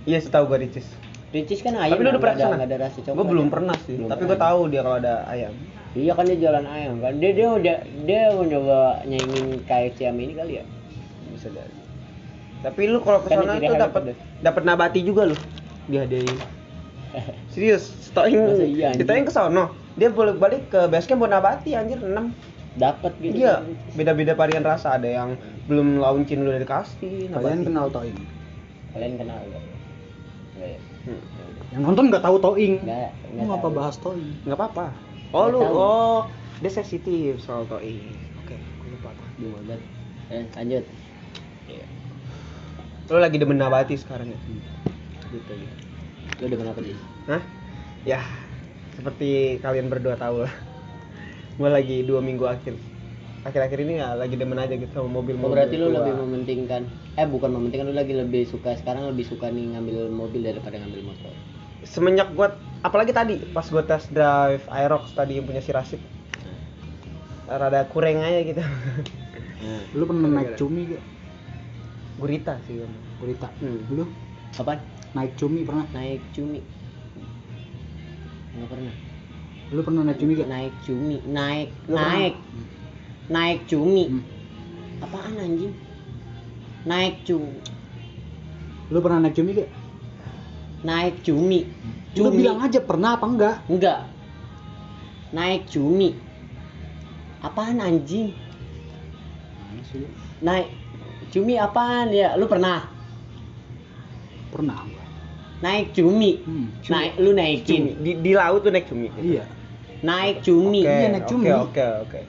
[0.09, 0.87] iya sih tahu gua Ricis.
[1.35, 1.99] Ricis kan ayam.
[1.99, 2.65] tapi lu udah pernah ada, ke sana?
[2.65, 3.17] ada rasa coklat.
[3.19, 3.53] gua belum ya.
[3.53, 3.95] pernah sih.
[3.99, 5.53] Belum tapi gua tahu dia kalau ada ayam.
[5.95, 7.13] Iya kan dia jualan ayam kan.
[7.19, 7.77] Dia dia udah
[8.07, 10.65] dia mencoba nyaingin KFC sama ini kali ya.
[11.35, 11.77] bisa jadi.
[12.65, 14.03] Tapi lu kalau Kan ke sana ini tuh dapat
[14.41, 15.37] dapat nabati juga lu.
[15.91, 16.39] Dihadiahin
[17.55, 18.35] serius stoing
[18.75, 19.71] iya, kita yang ke sono.
[19.95, 22.11] Dia boleh balik ke base camp buat nabati anjir 6
[22.75, 23.35] Dapat gitu.
[23.39, 23.63] iya
[23.95, 28.19] beda-beda varian rasa ada yang belum launcin lu udah dikasih Kalian kenal Toing?
[28.91, 29.63] Kalian kenal enggak?
[30.55, 30.81] Enggak ya?
[31.05, 31.23] Hmm.
[31.71, 32.75] Yang nonton nggak tahu Toing.
[32.81, 33.75] Enggak, Lu ngapa tahu.
[33.75, 34.31] bahas Toing?
[34.43, 34.87] nggak apa-apa
[35.31, 36.19] oh Nggak lu oh
[36.59, 39.11] dia sensitif soal toing oke gua lupa.
[39.35, 39.81] Bingung banget.
[40.29, 40.85] Eh, lanjut.
[41.65, 41.85] Iya.
[43.05, 44.39] lu lagi demen nabati sekarang ya
[45.29, 45.75] Gitu gitu.
[46.39, 46.97] Lu udah kenapa sih?
[47.27, 47.43] Hah?
[48.03, 48.21] Ya,
[48.93, 50.53] seperti kalian berdua tahu lah.
[51.55, 52.75] Gue lagi dua minggu akhir
[53.45, 57.29] akhir-akhir ini ya lagi demen aja gitu sama mobil Oh, berarti lu lebih mementingkan eh
[57.29, 61.29] bukan mementingkan lu lagi lebih suka sekarang lebih suka nih ngambil mobil daripada ngambil motor.
[61.85, 66.01] semenjak gua apalagi tadi pas gua test drive Aerox tadi yang punya si Rasid
[67.45, 68.65] rada kurang aja gitu
[69.65, 71.05] Nah, Lu pernah naik cumi gak?
[72.17, 72.89] gurita sih gua.
[73.21, 73.49] Berita.
[73.61, 73.81] Hmm.
[73.93, 74.05] Lu
[74.57, 74.81] apaan?
[75.13, 75.85] naik cumi pernah?
[75.93, 76.65] Naik cumi.
[78.57, 78.95] Enggak pernah.
[79.75, 80.47] Lu pernah naik cumi gak?
[80.47, 82.15] Naik cumi, naik, Lu pernah?
[82.15, 82.35] naik,
[83.27, 84.05] naik cumi.
[84.07, 84.23] Hmm.
[85.03, 85.75] Apaan anjing?
[86.85, 87.59] Naik cumi,
[88.93, 89.71] Lu pernah naik cumi gak?
[90.85, 91.61] naik cumi.
[92.15, 92.37] Lu Cumi.
[92.39, 93.57] bilang aja pernah apa enggak?
[93.67, 94.01] Enggak.
[95.35, 96.15] Naik cumi.
[97.41, 98.31] Apaan anjing?
[99.91, 100.07] Lu?
[100.39, 100.69] Naik
[101.33, 102.37] cumi apaan ya?
[102.39, 102.87] Lu pernah
[104.53, 105.03] Pernah gua.
[105.59, 106.39] naik cumi?
[106.45, 106.69] Hmm.
[106.87, 107.41] Naik lu Cumi.
[107.43, 107.83] naikin.
[107.99, 109.41] di, di laut tuh naik cumi gitu.
[109.41, 109.45] Iya.
[110.05, 110.81] Naik cumi.
[110.81, 111.49] Oke, Iya, naik cumi.
[111.49, 112.21] Oke, oke, oke.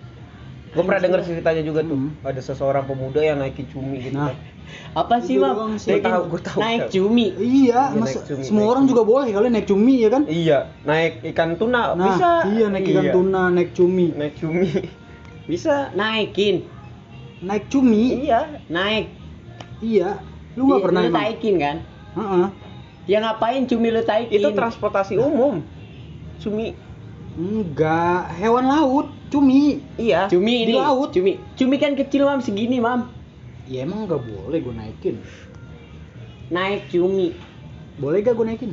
[0.72, 1.96] Gue pernah denger ceritanya juga tuh.
[1.98, 2.12] Hmm.
[2.22, 4.16] Ada seseorang pemuda yang naikin cumi gitu.
[4.16, 4.36] Nah.
[4.92, 5.38] Apa sih.
[5.38, 6.60] Gua Naikin- tahu, gua tahu.
[6.60, 7.26] Naik cumi.
[7.32, 8.92] Iya, Iya, naik cumi, semua naik orang cumi.
[8.92, 10.24] juga boleh kali naik cumi ya kan?
[10.26, 12.30] Iya, naik ikan tuna Nah, bisa.
[12.50, 13.14] iya naik ikan Iya.
[13.14, 14.08] tuna, naik cumi.
[14.12, 14.68] Naik cumi.
[15.52, 15.76] bisa.
[15.94, 16.56] Naikin.
[17.40, 18.04] Naik cumi?
[18.26, 18.40] Iya.
[18.68, 19.06] Naik.
[19.80, 20.10] Iya.
[20.56, 21.20] Lu nggak Iya, pernah lu emang?
[21.22, 21.78] taikin kan?
[22.16, 22.46] Heeh.
[23.06, 24.34] Ya ngapain cumi lu taikin?
[24.34, 25.62] Itu transportasi umum.
[26.36, 26.74] Cumi.
[27.36, 29.84] Enggak, hewan laut, cumi.
[29.96, 30.28] Iya.
[30.28, 30.74] Cumi Di ini.
[30.74, 31.12] laut.
[31.12, 31.36] Cumi.
[31.54, 33.12] Cumi kan kecil, Mam, segini, Mam.
[33.66, 35.16] Ya emang nggak boleh gue naikin.
[36.48, 37.36] Naik cumi.
[37.96, 38.72] Boleh gak gue naikin?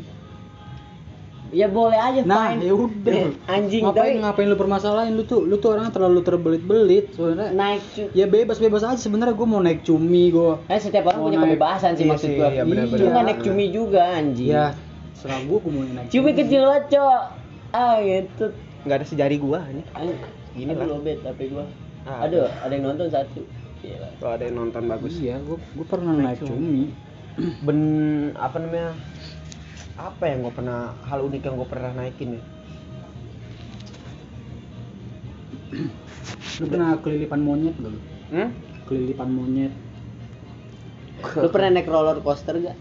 [1.51, 2.65] Ya boleh aja, Nah, fine.
[2.65, 3.29] ya udah.
[3.53, 5.43] Anjing, ngapain tapi ngapain lu permasalahin lu tuh?
[5.43, 7.53] Lu tuh orang terlalu terbelit-belit sebenarnya.
[7.53, 8.09] naik cumi.
[8.13, 10.55] Ya bebas-bebas aja sebenarnya gue mau naik cumi gue.
[10.67, 12.49] Eh setiap orang Mau punya naik- kebebasan sih Iya maksud gua.
[12.49, 12.97] iya, benar-benar.
[12.97, 14.49] Lu nggak naik cumi juga anjing.
[14.49, 14.65] Ya,
[15.13, 17.23] serah gue gue mau naik Cumi kecil banget, Cok.
[17.73, 18.53] Ah, gitu.
[18.85, 19.85] Nggak ada sejari gua nih.
[19.97, 20.21] Anjing,
[20.53, 20.87] Gini lah.
[20.87, 21.65] lobet tapi gua.
[22.05, 23.41] Ah, Aduh, ada yang nonton satu.
[23.81, 24.09] Gila.
[24.21, 25.17] Kalau ada yang nonton bagus.
[25.19, 26.93] Iya, gue gue pernah Naik cumi.
[27.65, 27.81] Ben
[28.37, 28.93] apa namanya?
[29.97, 32.43] Apa yang gua pernah hal unik yang gua pernah naikin ya?
[36.61, 38.01] Lu pernah kelilipan monyet gak lu?
[38.31, 38.49] Hmm?
[38.85, 39.73] Kelilipan monyet.
[41.41, 42.77] Lu pernah naik roller coaster gak?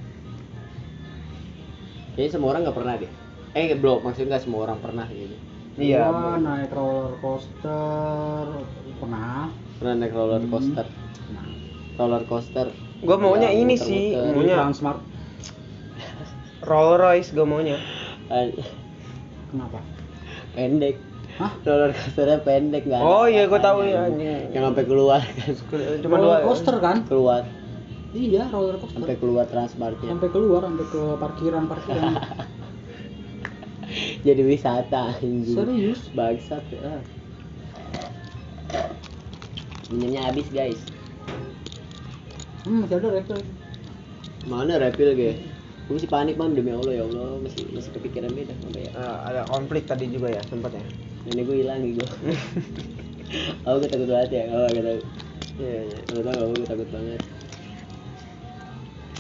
[2.19, 3.11] Kayaknya semua orang nggak pernah deh.
[3.51, 5.35] Eh, belum, maksudnya nggak semua orang pernah gitu.
[5.75, 6.03] Iya.
[6.05, 8.45] Gua naik roller coaster
[8.97, 9.51] pernah.
[9.75, 10.51] Pernah naik roller Hmm.
[10.51, 10.85] coaster.
[11.31, 11.47] Nah,
[11.93, 12.67] Roller coaster.
[13.01, 13.83] Gua maunya ini muter-muter.
[13.83, 14.99] sih, di maunya Transmart.
[16.61, 17.77] Rolls Royce gua maunya.
[19.49, 19.79] Kenapa?
[20.51, 20.95] pendek.
[21.33, 21.51] Hah?
[21.61, 23.01] Roller coasternya pendek nggak?
[23.01, 24.51] Oh iya, gua tahu ya anjing.
[24.51, 25.51] Yang sampai keluar kan.
[25.99, 26.97] Cuma roller coaster kan?
[27.03, 27.43] Keluar,
[28.11, 28.95] Iya, roller coaster.
[28.99, 30.07] sampai keluar transmartnya.
[30.09, 32.11] Sampai keluar sampai ke parkiran parkiran.
[34.21, 35.57] jadi wisata anjing.
[35.57, 36.01] Serius?
[36.13, 37.01] bangsat ah.
[39.91, 40.79] minumnya habis guys.
[42.63, 43.41] Hmm, masih ada refill.
[44.45, 45.33] mana refill gue
[45.85, 49.17] gue masih panik mam demi allah ya allah masih masih kepikiran beda apa ya Eh,
[49.29, 50.81] ada konflik tadi juga ya sempat ya?
[51.29, 52.07] Ini gue hilang gue
[53.69, 55.05] oh gue takut banget ya oh gue takut.
[55.61, 55.97] Iya iya.
[56.09, 57.21] Gak tau gue takut banget.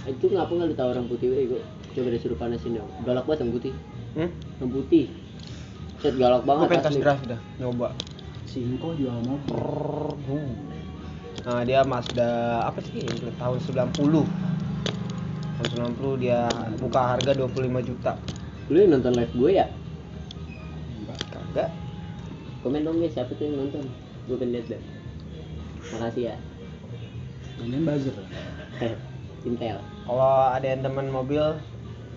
[0.09, 1.61] Itu ngapa nggak lu tahu orang putih gue
[1.91, 3.73] coba deh suruh panasin dong galak banget yang putih
[4.17, 4.29] hmm?
[4.61, 5.05] yang putih.
[6.01, 7.01] Set galak gue banget pengen tes asli.
[7.03, 7.87] drive dah nyoba.
[8.49, 9.59] Singko jual mobil.
[11.41, 13.01] nah dia Mazda apa sih
[13.41, 13.97] tahun 90
[15.57, 16.45] tahun 90 dia
[16.77, 18.13] buka harga 25 juta.
[18.69, 19.67] Lu yang nonton live gue ya?
[21.29, 21.69] Kagak.
[22.61, 23.85] Komen dong guys siapa tuh yang nonton?
[24.29, 24.81] Gue pengen liat deh.
[25.97, 26.35] Makasih ya.
[27.61, 28.15] Ini buzzer.
[29.47, 29.77] Intel.
[30.05, 31.41] Kalau ada yang teman mobil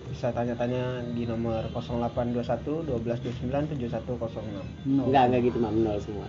[0.09, 5.09] bisa tanya-tanya di nomor 0821 1229 7106 No.
[5.09, 5.75] enggak enggak gitu mam.
[5.81, 6.27] Nol semua.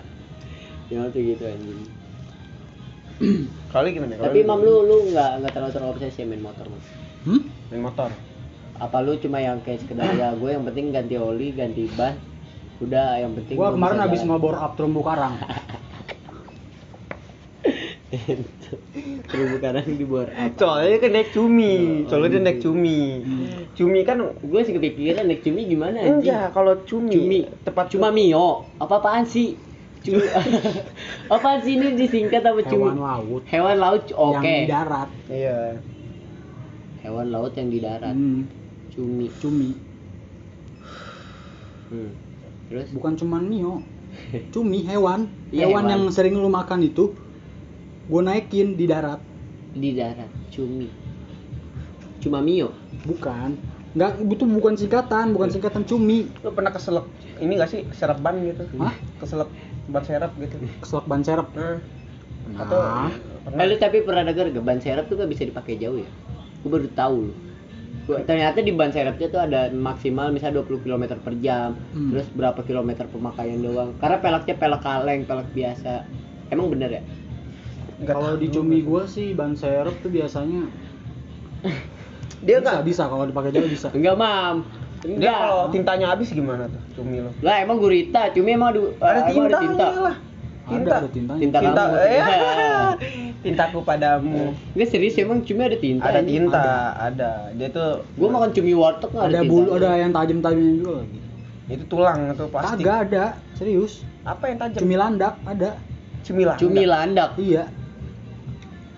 [0.90, 1.80] Nol tuh gitu anjing.
[3.72, 4.16] Kali gimana?
[4.20, 6.80] Tapi mam lu lu nggak nggak terlalu terobsesi main motor mam.
[7.26, 7.40] Hmm?
[7.72, 8.10] main motor?
[8.76, 12.12] Apa lu cuma yang kayak sekedar ya gue yang penting ganti oli ganti ban
[12.76, 15.36] udah yang penting Gua kemarin habis ngelobor up terumbu karang.
[19.30, 21.74] terumbu karang di bawah soalnya kan naik cumi.
[22.08, 22.98] Soalnya dia naik cumi.
[23.76, 26.32] Cumi kan gue sih kepikiran naik cumi gimana anjing?
[26.32, 27.40] Enggak kalau cumi, cumi.
[27.66, 28.66] tepat cuma mio.
[28.80, 29.58] Apa apaan sih?
[30.02, 30.22] Cumi
[31.34, 32.90] apaan sih ini disingkat apa cumi?
[32.90, 33.42] Hewan laut.
[33.50, 34.34] Hewan laut oke.
[34.34, 35.08] yang di darat.
[35.28, 35.58] iya.
[37.02, 38.14] Hewan laut yang di darat.
[38.14, 38.46] Hmm,
[38.94, 39.26] cumi.
[39.42, 39.70] Cumi.
[41.90, 42.10] hmm.
[42.70, 42.88] terus?
[42.94, 43.82] Bukan cuman mio.
[44.54, 45.28] Cumi hewan.
[45.52, 45.92] Iya, hewan, hewan.
[45.92, 47.12] yang sering lu makan itu
[48.06, 49.18] gue naikin di darat.
[49.72, 50.88] di darat cumi
[52.18, 52.72] cuma mio
[53.04, 53.54] Bukan.
[53.92, 56.26] Nggak, itu bukan singkatan, bukan singkatan cumi.
[56.42, 57.06] lu pernah keselak
[57.38, 58.92] ini gak sih serap ban gitu Hah?
[59.16, 59.48] keselak
[59.86, 61.48] ban serap gitu Keselak ban serep.
[61.52, 61.78] nah
[62.46, 62.62] Nah.
[62.62, 62.78] atau
[63.42, 66.08] pernah Eh, lu tapi pernah dengar gak ban serep tuh gak bisa dipakai jauh ya?
[66.60, 67.36] Gue baru tahu loh.
[68.04, 72.10] Gua- ternyata di ban serepnya tuh ada maksimal misalnya 20 km per jam, Hmm.
[72.10, 73.90] terus berapa kilometer pemakaian doang.
[73.96, 76.06] Karena peleknya pelek kaleng, pelek biasa.
[76.48, 77.02] Emang bener ya?
[77.98, 80.68] Kalau di cumi gue sih ban serep tuh biasanya
[82.46, 83.88] dia bisa, nggak bisa kalau dipakai jauh bisa.
[83.90, 84.56] Enggak, Mam.
[84.98, 85.36] dia Enggak.
[85.38, 89.46] kalau tintanya habis gimana tuh cumi lo Lah emang gurita, cumi emang ada, ada tinta,
[89.46, 89.86] ada tinta.
[89.96, 90.16] lah
[90.66, 91.40] tinta Ada, ada tintanya.
[91.40, 91.94] Tinta tinta kamu.
[91.96, 92.90] eh,
[93.44, 96.04] tintaku padamu Enggak serius emang cumi ada tinta.
[96.04, 96.34] ada anjing.
[96.42, 96.64] tinta
[96.98, 100.92] ada dia tuh Gua makan cumi warteg nggak ada, Ada bulu, ada yang tajam-tajamnya juga
[100.98, 101.18] lagi.
[101.68, 103.92] itu tulang itu plastik Kagak ada, serius.
[104.22, 105.70] apa yang tajam Cumi landak ada.
[106.20, 107.30] cumi lah Cumi landak.
[107.38, 107.64] Iya.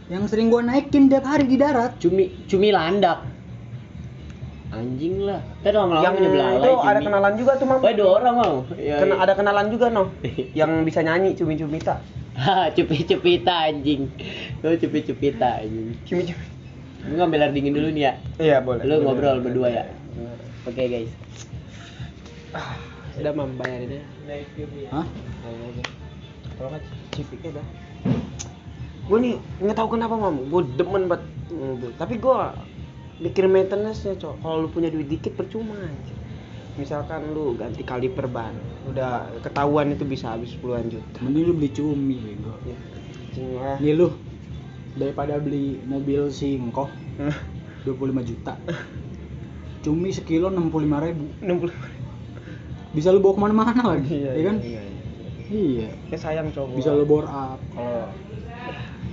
[0.08, 2.00] Yang sering gua naikin tiap hari di darat.
[2.00, 3.28] Cumi cumi landak.
[4.68, 5.40] Anjing lah.
[5.64, 6.28] Ntar lama-lama yang itu
[6.76, 7.06] ada cumi.
[7.08, 8.54] kenalan juga tuh mam Oh, dua orang mau.
[8.76, 9.24] Ya, Kena, iya.
[9.24, 10.12] ada kenalan juga no
[10.60, 12.04] yang bisa nyanyi cumi cumi tak
[12.38, 14.06] Hah, cepi-cepita anjing.
[14.62, 15.96] Lu cepi-cepita anjing.
[16.04, 16.44] cumi cumi
[16.98, 18.12] Gue ngambil air dingin dulu nih ya.
[18.36, 19.04] iya boleh Lu boleh.
[19.08, 19.84] ngobrol berdua ya.
[20.68, 21.10] Oke guys.
[22.52, 22.76] ah,
[23.16, 25.06] udah mam ya Hah?
[26.58, 26.82] kalau nggak
[27.14, 27.66] cipiknya dah
[29.08, 32.36] gue nih nggak tahu kenapa mam gue demen banget mobil tapi gue
[33.18, 36.14] mikir maintenance nya cok kalau lu punya duit dikit percuma aja
[36.76, 38.52] misalkan lu ganti kaliper ban
[38.86, 42.54] udah ketahuan itu bisa habis puluhan juta Mending lu beli cumi bego.
[42.62, 43.76] ya, anjing lah.
[43.80, 44.08] Nih lu
[44.94, 46.86] daripada beli mobil singkoh
[47.86, 47.94] 25
[48.24, 48.54] juta.
[49.78, 51.26] Cumi sekilo 65 ribu.
[51.38, 51.70] 60
[52.94, 54.56] Bisa lu bawa ke mana-mana lagi, iya, ya kan?
[54.58, 55.02] iya, iya.
[55.48, 55.88] Iya.
[56.08, 57.60] ya sayang cowok Bisa lu bore up.
[57.70, 58.06] kalau ya,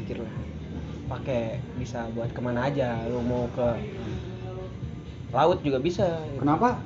[0.05, 0.33] mikir lah
[1.09, 3.67] pakai bisa buat ke mana aja lu mau ke
[5.33, 6.05] laut juga bisa
[6.37, 6.77] Kenapa?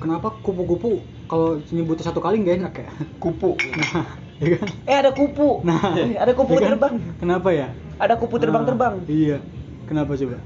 [0.00, 2.88] Kenapa kupu-kupu kalau nyebutnya satu kali nggak enak ya?
[3.20, 4.68] kupu Nah, ya kan?
[4.88, 6.68] eh ada kupu Nah, Eh, ada kupu ya kan?
[6.72, 7.68] terbang Kenapa ya?
[8.00, 9.36] ada kupu terbang-terbang Ah, iya.
[9.84, 10.40] Kenapa coba?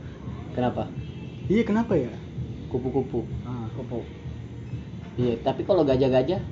[0.50, 0.82] Kenapa?
[1.46, 2.10] Iya, kenapa ya?
[2.66, 3.22] Kupu-kupu.
[3.46, 4.02] Ah, kupu
[5.14, 6.42] Iya, tapi kalau gajah-gajah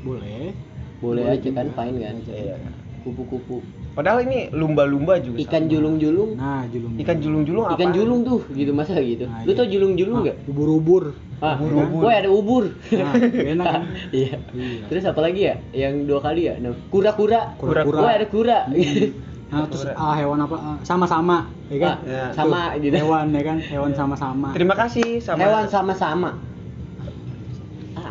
[0.00, 0.56] boleh.
[1.00, 2.14] Boleh Boleh aja kan, fine kan?
[2.26, 2.56] iya
[3.00, 3.64] Kupu-kupu.
[3.90, 6.36] padahal ini lumba-lumba juga Ikan julung-julung.
[6.36, 6.92] Nah, julung.
[7.00, 9.24] ikan julung-julung apa Ikan julung tuh, gitu masa gitu.
[9.24, 9.56] Nah, Lu iya.
[9.56, 10.36] tau julung-julung Ah, nggak?
[10.46, 11.04] Ubur-ubur.
[11.40, 12.00] Ah, ubur-ubur.
[12.04, 12.64] Woi ada ubur.
[12.92, 13.12] Nah,
[13.56, 13.82] enak kan?
[14.12, 14.36] Iya.
[14.52, 14.84] Iya.
[14.86, 15.54] Terus apa lagi ya?
[15.72, 16.54] Yang dua kali ya?
[16.60, 17.56] Nah, kura-kura.
[17.56, 17.98] Kura-kura.
[18.04, 18.58] Woi ada kura.
[19.50, 20.54] Nah, terus ah, hewan apa?
[20.54, 21.94] ah, sama-sama, ya kan?
[21.98, 22.94] Ah, Ya, sama gitu.
[22.94, 23.58] Hewan ya kan?
[23.58, 24.54] Hewan sama-sama.
[24.54, 26.38] terima kasih sama Hewan sama-sama.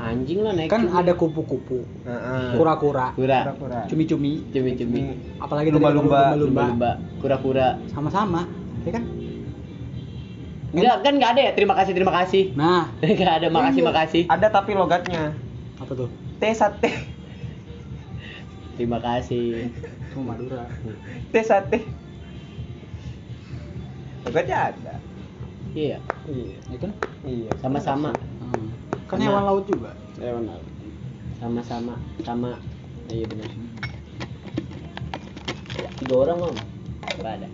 [0.09, 0.67] Anjing lah naik.
[0.67, 0.97] Kan cumi.
[0.97, 2.57] ada kupu-kupu, Heeh.
[2.57, 3.39] kura-kura, kura.
[3.45, 3.79] Kura-kura.
[3.85, 5.01] cumi-cumi, Cumi-cumi.
[5.37, 6.33] apalagi Lumba-lumba.
[6.33, 6.91] lumba-lumba.
[7.21, 7.77] Kura-kura.
[7.87, 8.49] Sama-sama,
[8.83, 9.03] ya kan?
[10.69, 12.43] Enggak, kan nggak ada ya terima kasih terima kasih.
[12.53, 14.23] Nah, Enggak ada makasih makasih.
[14.25, 15.33] Ada tapi logatnya.
[15.77, 16.09] apa tuh?
[16.37, 16.89] T sate.
[18.75, 19.69] Terima kasih.
[20.13, 20.65] Oh, Madura.
[21.29, 21.83] T sate.
[24.23, 24.93] Logatnya ada.
[25.69, 26.57] Iya, Iya.
[26.65, 26.91] Ya kan?
[27.23, 27.49] Iya.
[27.57, 28.09] sama-sama.
[28.49, 28.69] Hmm.
[29.05, 29.25] Kan Sama.
[29.29, 29.91] hewan laut juga.
[30.17, 30.59] Ya benar.
[31.39, 31.93] Sama-sama
[32.25, 32.51] sama.
[33.09, 33.49] Iya benar.
[35.99, 36.55] Tiga orang om.
[37.19, 37.47] Enggak ada.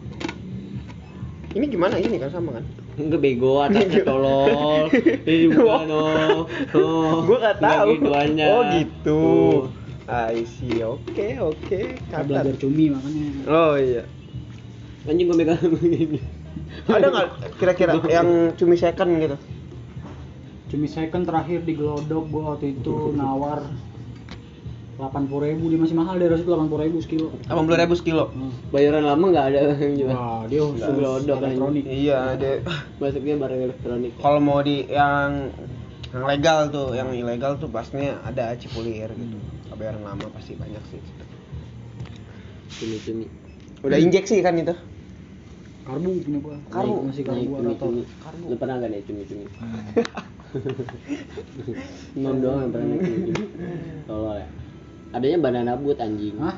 [1.56, 2.66] Ini gimana ini kan sama kan?
[2.96, 4.88] Enggak bego atasnya tolol.
[5.24, 6.40] Ini bukan oh.
[6.76, 7.16] Oh.
[7.24, 7.90] Gua nggak tahu.
[8.44, 9.04] Oh gitu.
[9.04, 9.58] Tuh.
[10.06, 10.86] I see.
[10.86, 11.80] Oke, oke.
[11.98, 13.28] Kita belajar cumi makanya.
[13.50, 14.04] Oh iya.
[15.08, 16.20] Anjing gua megang begini.
[16.86, 17.28] Ada nggak
[17.58, 19.38] kira-kira yang cumi second gitu?
[20.76, 23.64] Cumi second terakhir di Glodok gua waktu itu nawar
[25.00, 27.32] 80 ribu dia masih mahal dari situ 80 ribu sekilo.
[27.48, 28.26] Delapan puluh ribu sekilo.
[28.36, 28.52] Hmm.
[28.76, 30.12] Bayaran lama enggak ada yang jual.
[30.12, 31.48] Wah, dia khusus Glodok, anjing.
[31.48, 31.84] elektronik.
[31.88, 32.50] Iya, ada.
[33.00, 34.12] Masuknya barang elektronik.
[34.20, 35.48] Kalau mau di yang
[36.12, 39.38] yang legal tuh, yang ilegal tuh pastinya ada cipulir gitu.
[39.80, 41.00] Bayaran lama pasti banyak sih.
[42.84, 43.32] Cumi-cumi.
[43.80, 44.76] Udah injeksi kan itu?
[45.88, 46.58] Karbu punya gua.
[46.68, 46.96] Karbu.
[47.08, 47.88] Masih Naik karburator.
[47.96, 48.04] cumi-cumi.
[48.44, 49.48] Lu pernah enggak naik cumi-cumi?
[52.22, 53.46] Non doang yang pernah naik cumi-cumi.
[54.08, 54.48] Tolol ya.
[55.16, 56.38] Adanya banana boat anjing.
[56.40, 56.56] Hah?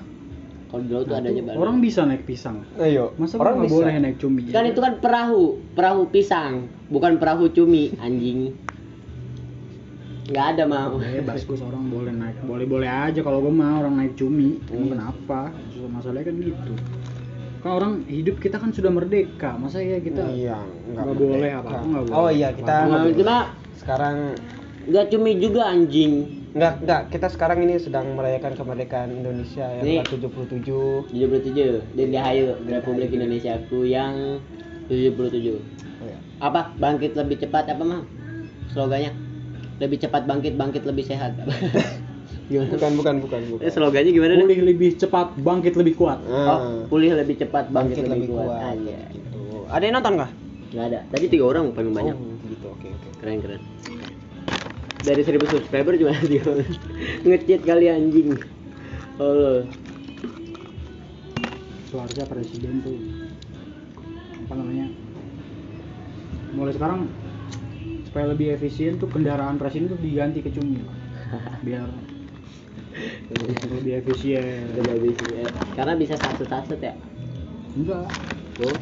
[0.67, 1.60] Kalau di laut tuh adanya banana.
[1.63, 2.67] Orang bisa naik pisang.
[2.75, 3.15] Ayo.
[3.15, 3.77] Masa orang orang nggak bisa.
[3.79, 4.41] boleh naik cumi?
[4.51, 8.51] Kan itu kan perahu, perahu pisang, bukan perahu cumi, anjing.
[10.27, 10.99] Nggak ada mau.
[10.99, 14.60] Bebas gue seorang boleh naik, boleh boleh aja kalau gue mah orang naik cumi.
[14.67, 14.91] Iya.
[14.91, 15.55] kenapa?
[15.88, 16.73] Masalahnya kan gitu.
[17.63, 20.60] Kan orang hidup kita kan sudah merdeka, masa ya kita Iya,
[20.93, 22.19] nggak boleh apa-apa, nggak boleh.
[22.19, 22.75] Oh iya, kita.
[22.91, 23.38] Nah, cuma
[23.77, 24.35] sekarang
[24.87, 26.13] nggak cumi juga anjing.
[26.57, 27.01] Enggak, enggak.
[27.13, 30.69] Kita sekarang ini sedang merayakan kemerdekaan Indonesia yang ke-77.
[31.13, 34.41] 77 dan Dihayu Republik Indonesiaku yang
[34.89, 35.53] 77.
[36.01, 36.17] Oh, iya.
[36.41, 36.73] Apa?
[36.81, 38.01] Bangkit lebih cepat apa mah?
[38.73, 39.13] Slogannya?
[39.77, 41.37] Lebih cepat bangkit, bangkit lebih sehat.
[42.49, 42.71] gimana?
[42.73, 43.61] Bukan, bukan, bukan, bukan.
[43.61, 44.33] Eh, slogannya gimana?
[44.39, 44.45] deh?
[44.47, 46.19] Pulih lebih cepat, bangkit lebih kuat.
[46.25, 46.59] Ah, Oh,
[46.89, 48.49] pulih lebih cepat, bangkit, lebih, kuat.
[48.49, 48.97] Aja.
[49.13, 49.41] Gitu.
[49.67, 50.31] Ada yang nonton nggak?
[50.73, 50.99] Nggak ada.
[51.11, 52.15] Tadi tiga orang paling banyak.
[52.15, 52.67] Oh, gitu.
[52.74, 53.08] Oke, oke.
[53.22, 53.62] Keren keren.
[55.06, 56.13] Dari 1000 subscriber cuma.
[57.28, 58.36] Nge-cheat kali anjing.
[59.17, 59.62] Oh,
[61.88, 62.98] Seharusnya presiden tuh
[64.48, 64.88] apa namanya?
[66.54, 67.08] Mulai sekarang
[68.08, 70.84] supaya lebih efisien tuh kendaraan presiden tuh diganti ke cumi.
[71.65, 71.88] Biar
[73.78, 74.67] lebih efisien.
[74.74, 75.46] habis ya.
[75.78, 76.93] Karena bisa satu-satu ya.
[77.78, 78.10] Enggak,
[78.58, 78.74] Oh,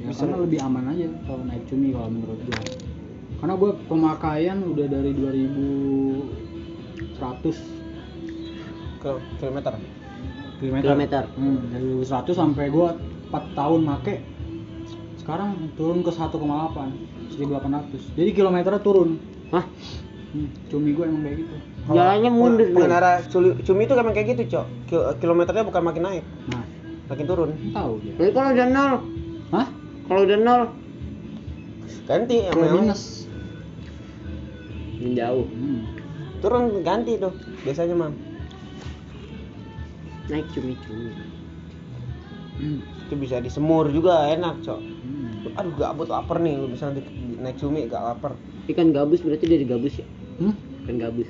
[0.00, 2.85] ya, karena lebih aman aja kalau naik cumi kalau menurut gua.
[3.36, 7.58] Karena gua pemakaian udah dari 2100
[8.98, 9.72] Kil- kilometer.
[10.56, 10.82] kilometer.
[10.82, 11.22] Kilometer.
[11.36, 12.96] Hmm, dari 100 sampai gua
[13.28, 14.14] 4 tahun make
[15.18, 19.18] sekarang turun ke 1,8 1800 jadi kilometernya turun
[19.50, 19.66] Hah?
[20.30, 21.54] hmm, cumi gua emang kayak gitu
[21.86, 22.74] Jalannya mundur dong.
[22.78, 24.66] Pengendara cumi, cumi itu emang kayak gitu, Cok.
[24.86, 26.62] Kil- kilometernya bukan makin naik, nah
[27.06, 27.48] makin turun.
[27.68, 28.92] tahu dia Tapi kalau udah nol,
[29.50, 29.66] hah
[30.06, 30.62] kalau udah nol,
[32.06, 33.25] Ganti yang minus
[34.98, 35.44] menjauh.
[35.44, 35.80] hmm.
[36.38, 37.32] turun ganti tuh.
[37.62, 38.12] Biasanya, Mam.
[40.26, 41.12] Naik cumi-cumi.
[42.56, 42.80] Hmm.
[43.06, 44.80] Itu bisa disemur juga enak, Cok.
[44.80, 45.56] Hmm.
[45.56, 47.04] Aduh, gabut lapar nih, lu bisa nanti
[47.36, 48.34] naik cumi gak lapar.
[48.66, 50.06] Ikan gabus berarti dari gabus ya?
[50.36, 50.54] Hmm?
[50.82, 51.28] Ikan gabus.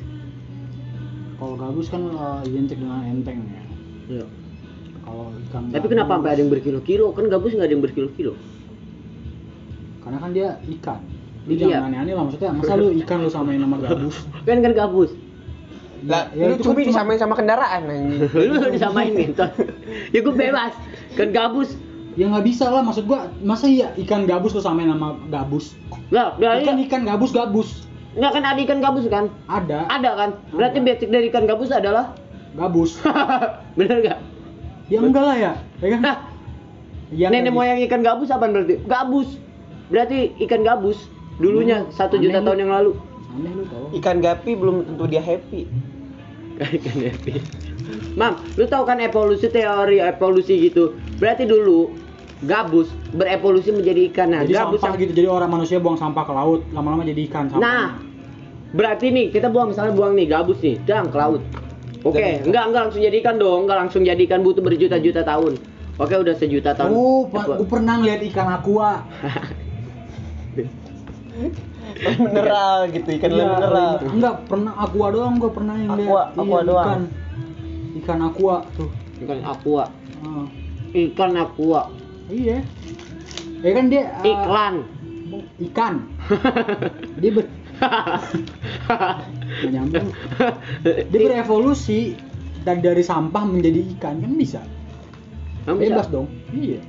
[1.36, 3.60] kalau gabus kan uh, identik dengan enteng ya
[4.08, 4.26] Iya.
[5.04, 7.06] kalau ikan Tapi gabus- kenapa sampai ada yang berkilo-kilo?
[7.12, 8.32] Kan gabus nggak ada yang berkilo-kilo.
[10.00, 10.48] karena kan dia
[10.78, 11.00] ikan
[11.46, 11.62] lu Iya.
[11.70, 15.10] jangan aneh-aneh lah maksudnya masa lu ikan lu samain nama gabus Kan kan gabus.
[16.02, 18.28] Lah, Ya, lu kan cumi cuma- disamain sama kendaraan anjing.
[18.52, 19.42] Lu disamain gitu.
[20.10, 20.74] ya gue bebas.
[21.14, 21.70] Kan gabus.
[22.12, 25.76] ya nggak bisa lah maksud gua masa iya ikan gabus lu samain nama gabus
[26.08, 29.28] Lah, dari ikan ikan gabus gabus nggak kan ada ikan gabus kan?
[29.46, 30.30] ada Ada kan?
[30.50, 30.86] Berarti Ada.
[30.88, 32.16] basic dari ikan gabus adalah
[32.54, 32.96] gabus
[33.76, 34.18] Bener gak?
[34.88, 36.16] ya enggak lah ya ya kan Nah,
[37.12, 38.80] ya, nenek moyang ikan gabus apa berarti?
[38.82, 39.28] Gabus.
[39.86, 40.96] Berarti ikan gabus
[41.36, 42.46] dulunya satu juta lu.
[42.46, 42.92] tahun yang lalu.
[43.66, 45.68] tau Ikan gapi belum tentu dia happy.
[46.80, 47.32] ikan happy.
[48.16, 50.96] Mam, lu tahu kan evolusi teori evolusi gitu.
[51.20, 51.92] Berarti dulu
[52.42, 54.28] gabus berevolusi menjadi ikan.
[54.32, 57.20] Nah, jadi gabus sampah yang- gitu jadi orang manusia buang sampah ke laut lama-lama jadi
[57.28, 57.84] ikan sampah Nah,
[58.72, 61.40] berarti nih kita buang misalnya buang nih gabus nih, dang ke laut.
[62.04, 62.48] Oke, ikan.
[62.48, 65.52] enggak enggak langsung jadi ikan dong, enggak langsung jadi ikan butuh berjuta-juta tahun.
[65.96, 66.92] Oke, udah sejuta tahun.
[66.92, 69.00] oh gua pernah ngeliat ikan aqua
[72.18, 73.90] mineral gitu, ikan Iya, mineral.
[74.08, 76.86] enggak pernah aqua doang gua pernah yang Aqua, Iya, aqua doang.
[76.86, 77.02] ikan
[77.96, 79.84] ikan aqua tuh ikan aqua.
[80.18, 80.46] Ah,
[80.90, 81.82] Ikan aqua.
[82.26, 82.58] iya
[83.56, 84.74] ya kan dia ah, Iklan.
[85.62, 85.94] ikan
[87.20, 87.44] dia ber
[89.64, 90.08] nyambung
[90.82, 92.14] dia berevolusi
[92.62, 94.60] dan dari sampah menjadi ikan kan bisa
[95.64, 95.86] Emang bisa?
[95.92, 96.80] bebas dong iya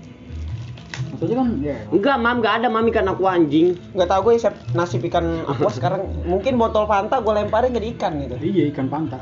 [1.07, 3.67] maksudnya kan ya Enggak, mam, enggak ada mam ikan aku anjing.
[3.91, 4.33] nggak tahu gue
[4.73, 9.21] nasib ikan aqua sekarang mungkin botol fanta gue lemparin jadi ikan gitu iya ikan pantai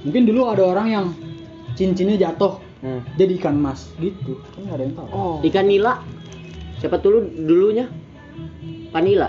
[0.00, 1.06] mungkin dulu ada orang yang
[1.74, 3.04] cincinnya jatuh Hmm.
[3.12, 6.00] jadi ikan emas gitu kan nggak ada yang tahu oh Ikan nila.
[6.80, 7.84] Siapa dulu dulunya?
[8.88, 9.28] Panila.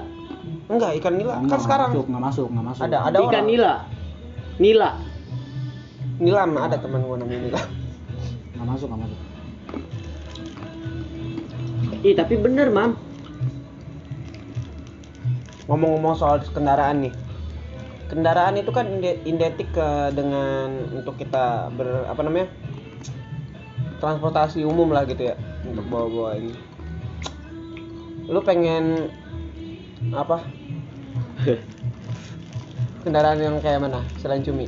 [0.71, 3.45] enggak ikan nila Nggak kan sekarang masuk nggak masuk nggak masuk ada ada Ikan orang
[3.45, 3.73] nila.
[4.55, 4.89] Nila.
[6.15, 7.67] nilam ada teman gue namanya nilam
[8.55, 9.19] nggak masuk nggak masuk
[12.01, 12.97] Ih, tapi bener, mam.
[15.71, 17.13] ngomong-ngomong soal kendaraan nih.
[18.11, 22.51] Kendaraan itu kan ide- identik ke dengan untuk kita ber apa namanya?
[24.03, 26.51] Transportasi umum lah gitu ya untuk bawa-bawa ini.
[28.27, 29.07] Lu pengen
[30.11, 30.43] apa?
[33.07, 34.67] Kendaraan yang kayak mana selain cumi?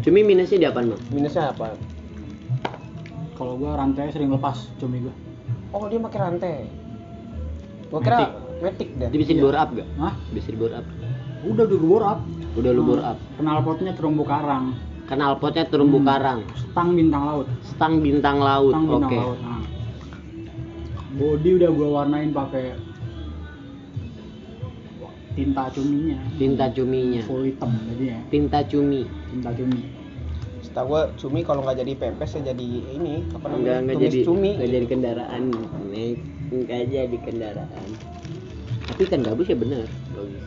[0.00, 1.00] Cumi minusnya di apaan, mam?
[1.12, 1.76] minusnya apa
[3.36, 5.14] kalau gua rantai sering lepas cumi gua
[5.72, 6.54] oh dia pakai rantai
[7.86, 8.18] gua kira
[8.58, 9.88] metik deh Itu bisa di bore up gak?
[9.96, 10.14] Hah?
[10.30, 10.86] Bisa di bore up.
[11.44, 12.20] udah udah gua bore up
[12.56, 13.10] Udah lu bore Hmm.
[13.10, 13.18] up.
[13.36, 14.72] knalpotnya terumbu karang
[15.06, 16.08] Knalpotnya terumbu Hmm.
[16.08, 16.40] karang.
[16.56, 18.72] stang bintang laut Stang bintang laut.
[18.72, 18.92] stang Oke.
[18.96, 19.62] bintang laut nah.
[21.14, 22.74] body udah gua warnain pakai
[25.34, 27.20] tinta cuminya Tinta cuminya.
[27.22, 29.04] full hitam jadi ya Tinta cumi.
[29.30, 29.80] tinta cumi
[30.76, 34.50] setahu gua cumi kalau nggak jadi pepes ya jadi ini apa namanya tumis jadi cumi
[34.52, 35.42] enggak jadi kendaraan.
[35.88, 36.16] Nek,
[36.52, 37.88] enggak jadi kendaraan.
[38.84, 39.88] Tapi kan gabus ya bener.
[40.12, 40.42] Bagus.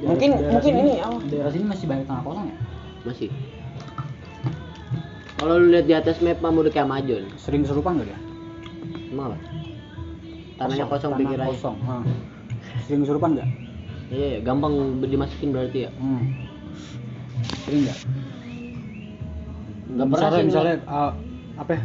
[0.00, 1.18] Mungkin- Daerah mungkin sini- ini, oh.
[1.26, 2.56] daerah sini masih banyak tanah kosong ya
[3.02, 3.28] Masih.
[5.34, 7.24] Kalau lu lihat di atas map mah udah kayak Amazon.
[7.34, 8.18] sering kesurupan gak dia
[9.10, 9.38] Emang apa?
[10.56, 11.48] Tanahnya kosong, tanah pikir aja.
[11.50, 11.94] kosong ha.
[12.86, 13.48] sering kesurupan gak
[14.08, 15.90] Iya, gampang dimasukin berarti ya.
[15.92, 16.22] hmm.
[17.66, 17.98] sering gak
[19.90, 20.46] Enggak pernah misalnya sih.
[20.48, 21.12] misalnya uh,
[21.58, 21.82] apa ya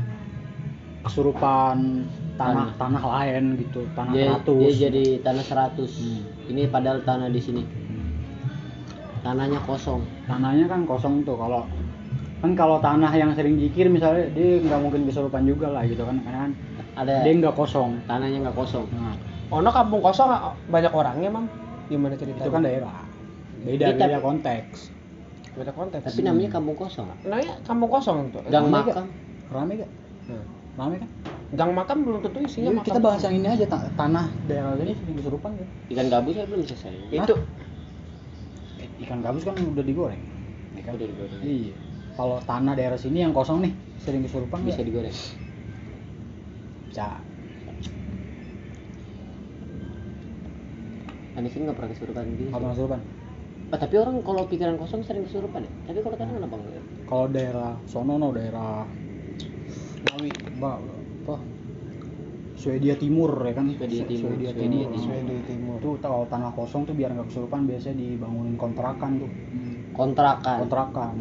[1.06, 1.78] kesurupan
[2.36, 2.68] tanah Tanah.
[2.76, 5.80] tanah lain gitu tanah dia, ratus dia jadi tanah 100.
[5.80, 6.22] Hmm.
[6.52, 7.64] Ini padahal tanah di sini.
[9.22, 10.06] Tanahnya kosong.
[10.26, 11.66] tanahnya kan kosong tuh kalau
[12.42, 16.22] kan kalau tanah yang sering jikir misalnya dia nggak mungkin kesurupan juga lah gitu kan
[16.22, 16.52] karena kan
[16.96, 18.86] Ada dia nggak kosong tanahnya nggak kosong.
[18.94, 19.18] nah,
[19.50, 20.30] Ono kampung kosong
[20.70, 21.46] banyak orangnya mam
[21.86, 22.94] gimana ceritanya itu kan daerah
[23.62, 24.90] beda beda konteks
[25.56, 27.08] beda konteks Tapi namanya kampung kosong.
[27.24, 29.08] namanya kampung kosong tuh Gang Rame makam.
[29.48, 29.92] rame gak
[30.26, 30.44] Nah,
[30.76, 31.10] rame kan
[31.56, 34.92] gang makam belum tentu isinya makam kita bahas yang ini aja ta- tanah daerah ini
[34.98, 36.94] sering kesurupan kan Ikan gabus ya belum selesai.
[37.14, 37.36] itu
[39.06, 40.20] ikan gabus kan udah digoreng
[40.76, 40.92] ya kan?
[41.00, 41.40] Udah digoreng.
[41.46, 41.76] iya
[42.20, 43.72] kalau tanah daerah sini yang kosong nih
[44.04, 44.88] sering kesurupan Bisa nggak?
[44.92, 45.16] digoreng.
[46.92, 47.08] bisa
[51.46, 52.42] sini nggak pernah kesurupan gitu.
[52.52, 53.00] nggak pernah kesurupan
[53.74, 55.72] Ah, tapi orang kalau pikiran kosong sering kesurupan ya.
[55.90, 56.86] Tapi kalau tanah kenapa enggak?
[57.06, 58.86] kalau daerah sono no daerah
[60.06, 60.72] Ngawi apa
[61.26, 61.36] apa?
[62.56, 63.66] Swedia Timur ya kan?
[63.74, 65.06] Swedia Timur, Swedia Swedia Timur, Timur.
[65.06, 65.78] Swedia Timur.
[65.82, 69.32] Itu kalau tanah kosong tuh biar nggak kesurupan biasanya dibangunin kontrakan tuh.
[69.94, 70.58] Kontrakan.
[70.66, 71.16] kontrakan.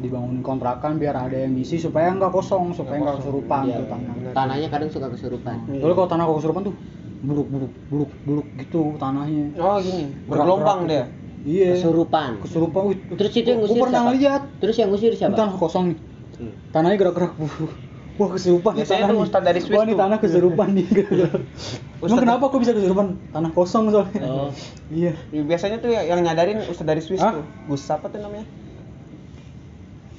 [0.00, 4.14] Dibangunin kontrakan biar ada yang ngisi supaya nggak kosong supaya nggak kesurupan Iya, tuh tanah.
[4.32, 5.56] Tanahnya kadang suka kesurupan.
[5.70, 6.74] Soalnya kalau tanah kesurupan tuh
[7.24, 9.54] buluk buluk buluk buluk gitu tanahnya.
[9.60, 10.12] Oh gini.
[10.28, 11.04] Bergelombang dia
[11.44, 12.40] iya Kesurupan.
[12.40, 14.16] kesurupan wih, Terus itu yang gua ngusir pernah siapa?
[14.16, 15.34] lihat Terus yang ngusir siapa?
[15.34, 15.98] tanah kosong nih
[16.34, 16.50] Hmm.
[16.68, 17.32] tanahnya gerak-gerak
[18.16, 19.22] wah kesurupan nih Biasanya tanah nih.
[19.22, 20.86] ustadz dari Swiss wah ini tanah kesurupan nih
[22.02, 24.50] emang kenapa kok bisa kesurupan tanah kosong soalnya Oh.
[24.90, 27.34] iya biasanya tuh yang nyadarin ustadz dari Swiss Hah?
[27.34, 28.46] tuh Gus apa tuh namanya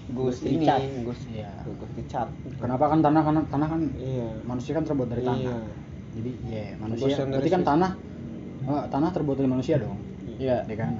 [0.07, 0.63] Gus ini.
[1.01, 1.49] Gus Iya.
[1.65, 5.57] Gus Richard kenapa kan tanah kan tanah kan iya manusia kan terbuat dari tanah Iya.
[6.13, 7.91] jadi ya manusia Bosan dari berarti kan tanah
[8.63, 9.97] eh, tanah terbuat dari manusia dong
[10.37, 10.63] Iya.
[10.63, 10.93] ya kan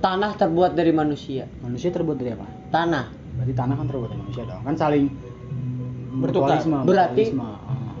[0.00, 1.44] Tanah terbuat dari manusia.
[1.60, 3.04] manusia terbuat dari apa Tanah.
[3.30, 5.04] berarti tanah kan terbuat dari manusia dong kan saling
[6.12, 6.56] Bertukar.
[6.58, 7.48] mutualisme, Berarti mutualisme.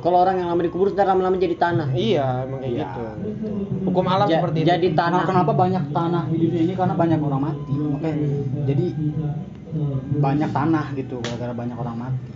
[0.00, 1.88] Kalau orang yang lama dikubur ntar lama-lama jadi tanah.
[1.92, 2.84] iya emang kayak Iya.
[2.86, 3.04] gitu
[3.84, 5.12] hukum alam Ja- seperti jadi itu tanah.
[5.14, 8.10] Nah, kenapa banyak tanah di dunia ini karena banyak orang mati oke
[8.64, 8.84] jadi
[10.16, 12.28] banyak tanah gitu gara-gara banyak orang mati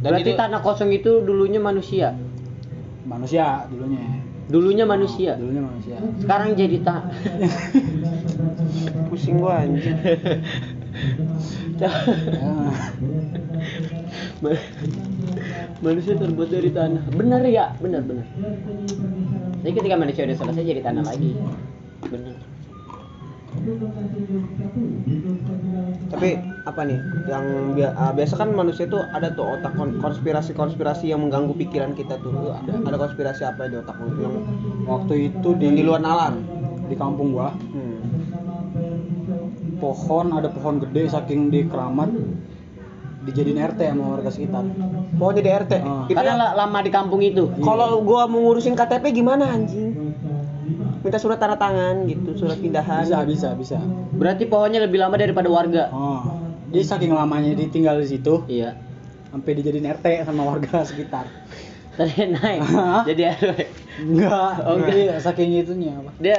[0.00, 2.14] Dan Berarti itu- tanah kosong itu dulunya manusia.
[3.02, 4.00] manusia dulunya
[4.50, 5.38] Dulunya manusia.
[5.38, 7.14] dulunya manusia Sekarang jadi tanah.
[9.10, 9.94] pusing gua anjing
[11.80, 11.90] Ya.
[15.84, 17.02] manusia terbuat dari tanah.
[17.14, 17.72] Benar ya?
[17.78, 18.26] Benar, benar.
[19.60, 21.36] Jadi ketika manusia udah selesai jadi tanah lagi.
[26.10, 26.28] Tapi
[26.64, 26.98] apa nih?
[27.24, 27.44] Yang
[27.92, 32.32] ah, biasa kan manusia tuh ada tuh otak kon- konspirasi-konspirasi yang mengganggu pikiran kita tuh.
[32.50, 34.34] Ada, ada konspirasi apa di otak lu yang,
[34.84, 36.34] waktu itu di yang di luar nalar?
[36.82, 38.02] di kampung gua Hmm.
[39.78, 42.10] pohon ada pohon gede saking di keramat
[43.22, 44.66] dijadiin RT sama warga sekitar
[45.12, 45.72] Mau jadi RT.
[45.76, 46.02] Ah.
[46.04, 47.46] Itu Karena ya- la- lama di kampung itu.
[47.60, 49.89] kalau gua mau ngurusin KTP gimana anjing?
[51.00, 53.02] Minta surat tanda tangan gitu, surat pindahan.
[53.02, 53.78] bisa bisa bisa
[54.12, 55.88] Berarti pohonnya lebih lama daripada warga.
[55.90, 56.22] oh
[56.70, 58.78] dia saking lamanya ditinggal di situ Iya.
[59.26, 61.26] sampai dijadiin RT sama warga sekitar
[61.90, 62.62] Tadi naik.
[63.04, 63.58] Jadi RW.
[64.00, 64.94] enggak Oh, enggak.
[64.94, 66.38] Iya, saking itunya apa Dia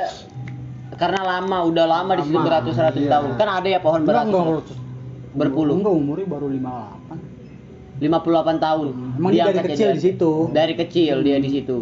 [0.93, 3.11] karena lama, udah lama di situ Lama, beratus-ratus iya.
[3.11, 3.29] tahun.
[3.35, 5.73] Kan ada ya pohon enggak enggak beratus enggak berpuluh.
[5.75, 8.87] enggak umurnya baru 58 58 tahun.
[9.15, 11.77] emang dia dari kecil di situ Dari kecil dia di situ.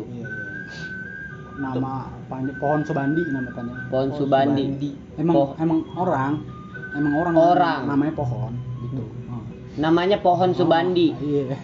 [1.60, 1.92] Nama
[2.26, 4.66] panjang pohon subandi nama panjang Pohon Subandi.
[5.16, 6.34] emang Poh- emang orang
[6.92, 7.80] emang orang Orang.
[7.86, 8.52] namanya pohon
[8.82, 9.44] gitu Oh.
[9.76, 11.08] Namanya pohon Subandi.
[11.12, 11.60] Oh, iya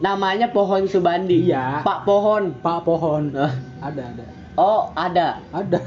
[0.00, 1.44] Namanya pohon Subandi.
[1.46, 1.80] Iya.
[1.80, 2.56] Pak pohon.
[2.56, 3.32] pak pohon
[3.80, 5.40] ada ada Oh, ada.
[5.50, 5.80] ada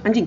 [0.00, 0.24] Anjing.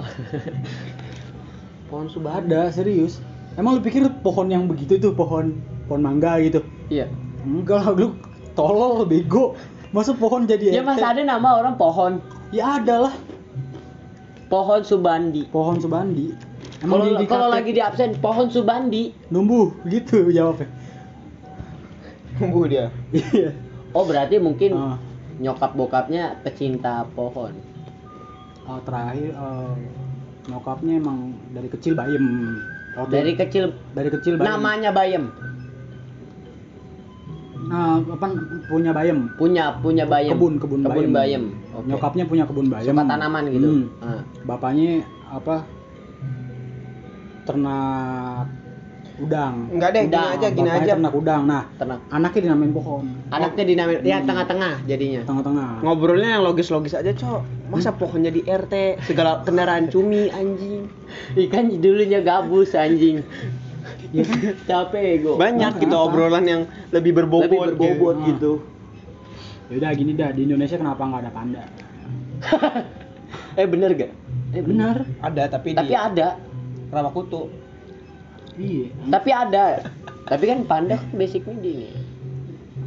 [1.88, 3.22] pohon subandi ada serius
[3.54, 7.10] emang lu pikir pohon yang begitu tuh pohon pohon mangga gitu Iya.
[7.44, 8.14] enggak lah lu
[8.54, 9.54] tolol bego
[9.94, 10.82] masa pohon jadi Ya?
[10.82, 12.18] Mas ada nama orang pohon.
[12.50, 13.16] ya ada lah
[14.46, 15.46] Pohon Subandi.
[15.48, 16.30] pohon subandi
[17.26, 19.14] Kalau lagi di absen pohon Subandi.
[19.30, 20.68] numbuh gitu jawabnya
[22.36, 22.90] Tumbuh dia.
[23.12, 23.54] iya
[23.92, 24.98] Oh, berarti mungkin Ah.
[25.36, 27.54] nyokap bokapnya pecinta pohon.
[28.64, 29.74] Oh, terakhir eh,
[30.48, 31.20] nyokapnya emang
[31.50, 32.26] dari kecil bayem
[32.96, 35.30] Waktu- Dari kecil dari kecil bayem namanya Bayem.
[37.64, 38.26] Nah apa
[38.66, 40.34] punya bayem Punya punya Bayem.
[40.34, 41.44] kebun kebun, kebun Bayem.
[41.72, 41.88] Oke.
[41.88, 43.68] nyokapnya punya kebun bayem Suka tanaman gitu.
[43.68, 43.84] Hmm.
[44.00, 44.22] Ah.
[44.44, 45.64] bapaknya apa
[47.44, 48.48] ternak
[49.14, 50.94] udang Enggak deh, gini Udang, aja, gini Bapaknya aja.
[50.96, 52.00] ternak udang nah Ternak.
[52.10, 55.22] anaknya dinamain pohon Anaknya dinamain ya tengah-tengah jadinya.
[55.22, 57.42] tengah-tengah Ngobrolnya yang logis-logis aja, Cok.
[57.68, 60.86] Masa pohonnya di RT, segala kendaraan cumi anjing.
[61.44, 63.26] Ikan dulunya gabus anjing.
[64.14, 64.24] Ya.
[64.70, 65.32] Capek ego.
[65.36, 68.30] Banyak gitu obrolan yang lebih berbobot, Lebih berbobot gitu.
[68.30, 68.54] gitu.
[69.72, 71.64] ya udah gini dah di Indonesia kenapa nggak ada panda
[73.56, 74.12] eh bener gak?
[74.52, 76.38] Eh benar Ada tapi, Tapi di ada.
[76.88, 77.50] Rawakutu.
[78.54, 79.82] iya Tapi ada.
[80.24, 81.90] Tapi kan panda kan basicnya di ini.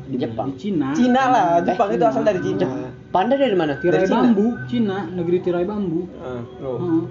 [0.07, 0.49] Di Jepang.
[0.49, 2.67] di Cina Cina lah, Eh, Jepang itu asal dari Cina.
[3.09, 3.75] Panda dari mana?
[3.75, 4.23] tirai Dari Cina.
[4.23, 6.79] bambu Cina negeri tirai bambu Ah, loh.
[6.79, 7.03] Heeh.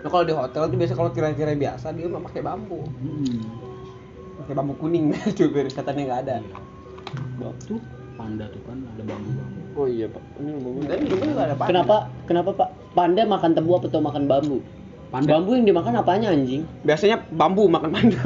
[0.00, 2.80] Nah, kalau di hotel tuh biasa kalau tirai-tirai biasa dia mah pakai bambu.
[2.80, 3.40] Hmm.
[4.40, 6.36] Pakai bambu kuning tuh biar katanya nggak ada.
[7.64, 7.80] tuh
[8.16, 10.22] panda tuh kan ada bambu-bambu Oh iya, Pak.
[10.40, 10.80] Ini bambu.
[10.84, 11.70] Dan di rumah juga ada panda.
[11.70, 11.96] Kenapa?
[12.24, 12.68] Kenapa Pak?
[12.90, 14.58] Panda makan tebu apa atau makan bambu?
[15.10, 16.62] panda Bambu yang dimakan apanya anjing?
[16.86, 18.20] Biasanya bambu makan panda.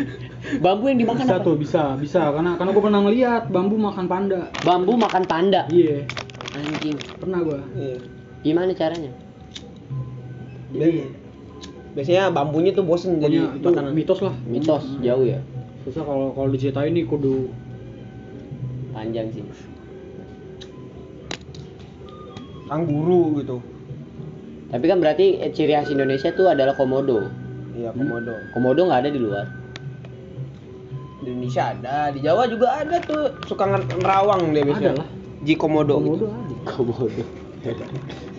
[0.64, 1.44] Bambu yang dimakan bisa apa?
[1.44, 5.64] tuh bisa bisa karena karena gue pernah ngeliat bambu makan panda Bambu makan panda.
[5.68, 6.04] iya
[6.52, 6.96] Anjing.
[7.16, 7.96] pernah gue Iya.
[8.40, 9.12] Gimana caranya?
[10.74, 11.06] Jadi
[11.94, 13.94] biasanya bambunya tuh bosen jadi itu makanan.
[13.94, 15.38] mitos lah Mitos jauh ya.
[15.86, 17.46] susah kalau kalau diceritain nih kudu
[18.90, 19.42] Panjang sih.
[22.64, 23.58] Kanguru gitu.
[24.70, 27.26] Tapi kan berarti eh, ciri khas Indonesia tuh adalah komodo.
[27.74, 28.34] Iya, komodo.
[28.50, 29.46] Komodo nggak ada di luar.
[31.20, 34.90] Di Indonesia ada, di Jawa juga ada tuh suka nger- nerawang dia biasanya.
[34.90, 35.08] Ada lah.
[35.42, 35.94] Ji komodo.
[35.98, 36.26] komodo gitu.
[36.26, 37.22] ada Komodo.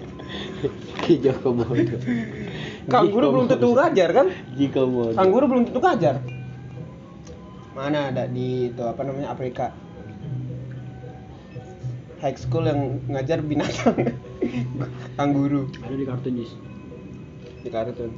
[1.05, 1.97] Hijau komodo.
[2.87, 4.27] Kanguru belum tentu ngajar kan?
[4.55, 5.13] Ji komodo.
[5.17, 6.15] Kanguru belum tentu ngajar.
[7.75, 9.75] Mana ada di itu apa namanya Afrika?
[12.23, 14.15] High school yang ngajar binatang.
[15.19, 16.51] Kanguru ada di kartun Jis
[17.65, 18.11] di kartun.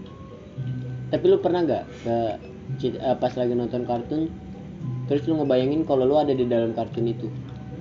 [1.08, 2.16] Tapi lu pernah nggak ke
[2.92, 4.28] eh, pas lagi nonton kartun
[5.08, 7.32] terus lu ngebayangin kalau lu ada di dalam kartun itu?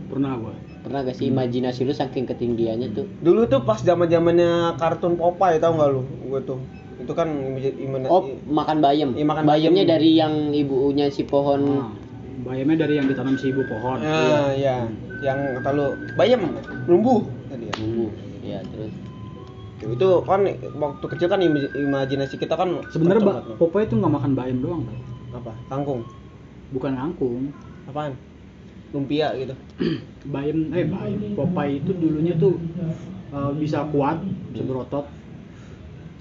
[0.07, 0.55] pernah gue
[0.87, 3.11] Pernah gak sih imajinasi lu saking ketinggiannya tuh?
[3.19, 6.07] Dulu tuh pas zaman zamannya kartun Popeye tau nggak lu?
[6.31, 6.63] Gue tuh
[6.97, 9.11] itu kan imaj- imaj- Oh, makan bayam.
[9.13, 9.93] Iya, makan Bayamnya bayam.
[9.99, 11.61] dari yang ibunya si pohon.
[11.83, 11.91] nah,
[12.47, 14.87] bayamnya dari yang ditanam si ibu pohon Ah, ya,
[15.19, 16.55] yang kata lu bayam,
[16.87, 17.75] numbuh tadi ya.
[17.75, 18.07] Bumbu.
[18.41, 18.95] Ya, terus
[19.77, 20.41] Itu kan
[20.73, 24.83] waktu kecil kan imaj- imajinasi kita kan sebenarnya Popeye itu nggak makan bayam doang
[25.35, 25.51] apa?
[25.67, 26.07] Kangkung.
[26.71, 27.51] bukan kangkung
[27.87, 28.15] Apaan?
[28.91, 29.55] Lumpia gitu.
[30.27, 32.55] bayam eh bayam Popeye itu dulunya tuh
[33.31, 35.07] eh, bisa kuat bisa berotot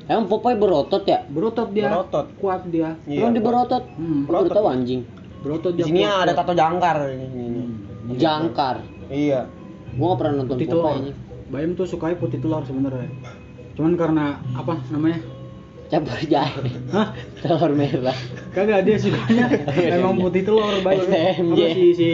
[0.06, 1.26] Emang Popeye berotot ya?
[1.26, 2.26] berotot dia Berotot.
[2.38, 3.84] kuat dia Iya, Emang dia berotot?
[3.96, 4.54] Hmm, berotot.
[4.54, 5.02] tahu anjing.
[5.40, 6.38] berotot Di dia sini kuat, ada kuat.
[6.40, 7.26] tato jangkar ini.
[7.26, 7.62] ini.
[8.06, 8.16] Hmm.
[8.16, 8.76] Jangkar.
[9.08, 9.42] Iya.
[9.96, 13.06] Gua gak pernah nonton putih Popeye telur bayam tuh sukanya putih telur sebenarnya
[13.74, 15.20] cuman karena apa namanya
[15.86, 16.66] campur jahe.
[16.90, 17.14] Hah?
[17.38, 18.18] telur merah.
[18.52, 19.46] Kagak dia sukanya
[19.96, 21.54] emang putih telur baik STMJ.
[21.54, 22.10] apa si si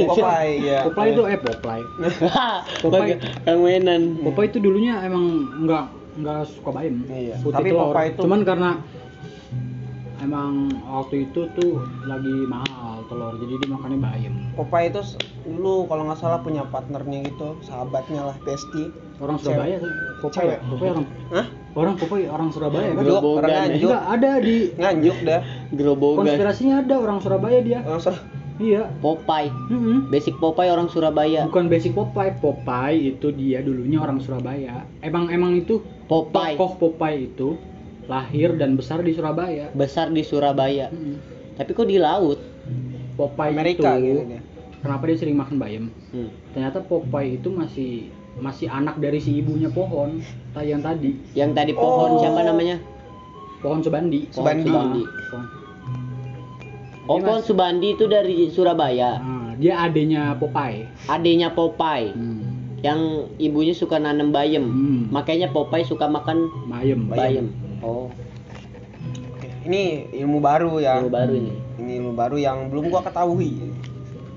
[0.00, 1.84] Popeye ya Popeye itu eh Popeye.
[2.80, 5.24] Pakai yang mainan Popeye itu dulunya emang
[5.62, 5.84] nggak
[6.16, 7.04] nggak suka bayam.
[7.04, 7.36] Iya.
[7.38, 7.82] putih Tapi telur.
[7.90, 8.70] Popeye itu- cuman karena
[10.24, 14.34] emang waktu itu tuh lagi mahal telur jadi dia makannya bayam.
[14.56, 15.00] Popeye itu
[15.44, 18.88] dulu kalau nggak salah punya partnernya gitu sahabatnya lah bestie
[19.20, 19.92] orang Surabaya tuh
[20.24, 20.56] Popeye.
[20.64, 21.06] Popeye orang.
[21.30, 21.46] Hah?
[21.74, 22.88] orang Popeye orang Surabaya.
[22.96, 23.58] Kan orang ya.
[23.68, 23.90] nganjuk.
[23.90, 25.40] Enggak ada di nganjuk dah.
[25.74, 27.78] Gerobogan konspirasinya ada orang Surabaya dia.
[27.84, 28.24] Orang Sur-
[28.62, 28.82] iya.
[29.02, 30.08] Popeye Mm-mm.
[30.08, 31.44] basic Popeye orang Surabaya.
[31.50, 34.86] Bukan basic Popeye Popeye itu dia dulunya orang Surabaya.
[35.04, 37.58] Emang emang itu Popeye tokoh Popeye itu
[38.06, 41.16] lahir dan besar di Surabaya besar di Surabaya Mm-mm.
[41.54, 42.36] tapi kok di laut
[43.14, 44.20] Popeye Amerika itu gitu
[44.80, 46.28] kenapa dia sering makan bayam Hmm.
[46.50, 47.90] ternyata Popeye itu masih
[48.34, 50.18] masih anak dari si ibunya pohon
[50.56, 52.20] yang tadi yang tadi pohon Oh.
[52.20, 52.78] siapa namanya
[53.58, 54.62] pohon Subandi Subandi.
[54.64, 55.02] Subandi.
[55.24, 55.50] Pohon-
[57.04, 62.42] oh pohon mas- Subandi itu dari Surabaya Nah, dia adenya Popeye adenya Popeye hmm.
[62.80, 63.00] yang
[63.38, 65.02] ibunya suka nanam bayam Hmm.
[65.08, 67.46] makanya Popeye suka makan bayam bayam
[67.84, 68.08] oh.
[69.36, 70.96] Oke, ini ilmu baru ya.
[71.04, 71.52] Baru baru ini.
[71.76, 73.76] Ini ilmu baru yang belum gua ketahui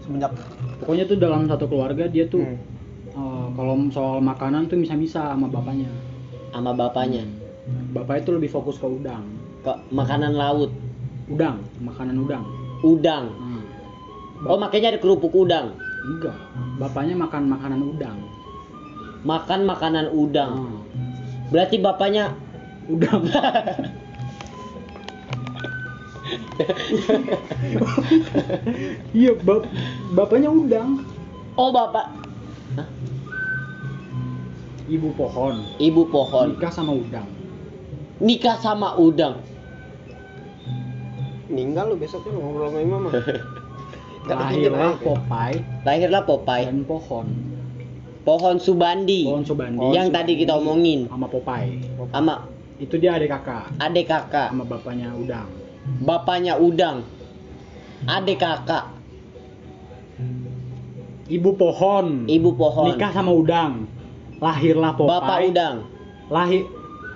[0.08, 0.32] semenjak
[0.80, 2.56] pokoknya tuh dalam satu keluarga dia tuh Hmm.
[3.12, 5.92] eh, kalau soal makanan tuh bisa-bisa sama bapaknya.
[6.56, 7.28] Sama bapaknya?
[7.92, 9.28] Bapak itu lebih fokus ke udang.
[9.66, 10.72] Ke makanan laut?
[11.28, 12.48] Udang makanan udang.
[12.88, 13.36] Udang?
[13.36, 13.64] Hmm.
[14.48, 15.76] oh makanya ada kerupuk udang?
[16.08, 16.38] Enggak
[16.80, 18.18] bapaknya makan makanan udang.
[19.28, 20.54] Makan makanan udang?
[20.56, 20.80] Hmm.
[21.52, 22.32] berarti bapaknya
[22.88, 23.24] udang
[29.14, 29.70] iya bap
[30.18, 31.06] bapaknya udang
[31.58, 32.08] oh bapak.
[32.78, 32.88] Hah?
[34.88, 35.56] ibu pohon.
[35.78, 36.56] Ibu pohon.
[36.56, 37.28] Nikah sama udang.
[38.24, 39.44] Nikah sama udang.
[41.48, 44.94] Meninggal lu besoknya lu ngobrol sama imam ketinggian lahirlah.
[45.00, 45.58] Popeye.
[45.88, 46.66] Lahirlah Popeye.
[46.68, 47.28] Dan pohon.
[48.28, 49.24] Pohon Subandi.
[49.24, 49.88] Pohon Subandi.
[49.96, 51.08] Yang tadi kita omongin.
[51.08, 51.80] Sama Popeye.
[52.12, 53.74] Sama itu dia adik kakak.
[53.82, 54.54] Adik kakak.
[54.54, 55.50] Sama bapaknya udang.
[56.06, 57.02] Bapaknya udang.
[58.06, 58.94] Adik kakak.
[61.28, 62.30] Ibu pohon.
[62.30, 62.94] Ibu pohon.
[62.94, 63.90] Nikah sama udang.
[64.38, 65.10] Lahirlah Popeye.
[65.10, 65.76] Bapak udang.
[66.30, 66.64] Lahir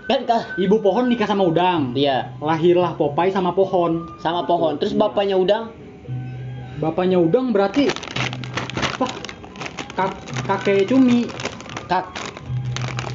[0.09, 0.43] kan kah?
[0.59, 1.93] Ibu pohon nikah sama udang.
[1.93, 2.33] Iya.
[2.41, 4.09] Lahirlah Popeye sama pohon.
[4.19, 4.81] Sama pohon.
[4.81, 5.69] Terus bapaknya udang?
[6.81, 7.93] Bapaknya udang berarti
[8.97, 9.07] apa?
[9.93, 10.11] Kak,
[10.49, 11.29] kakek cumi.
[11.85, 12.30] Kak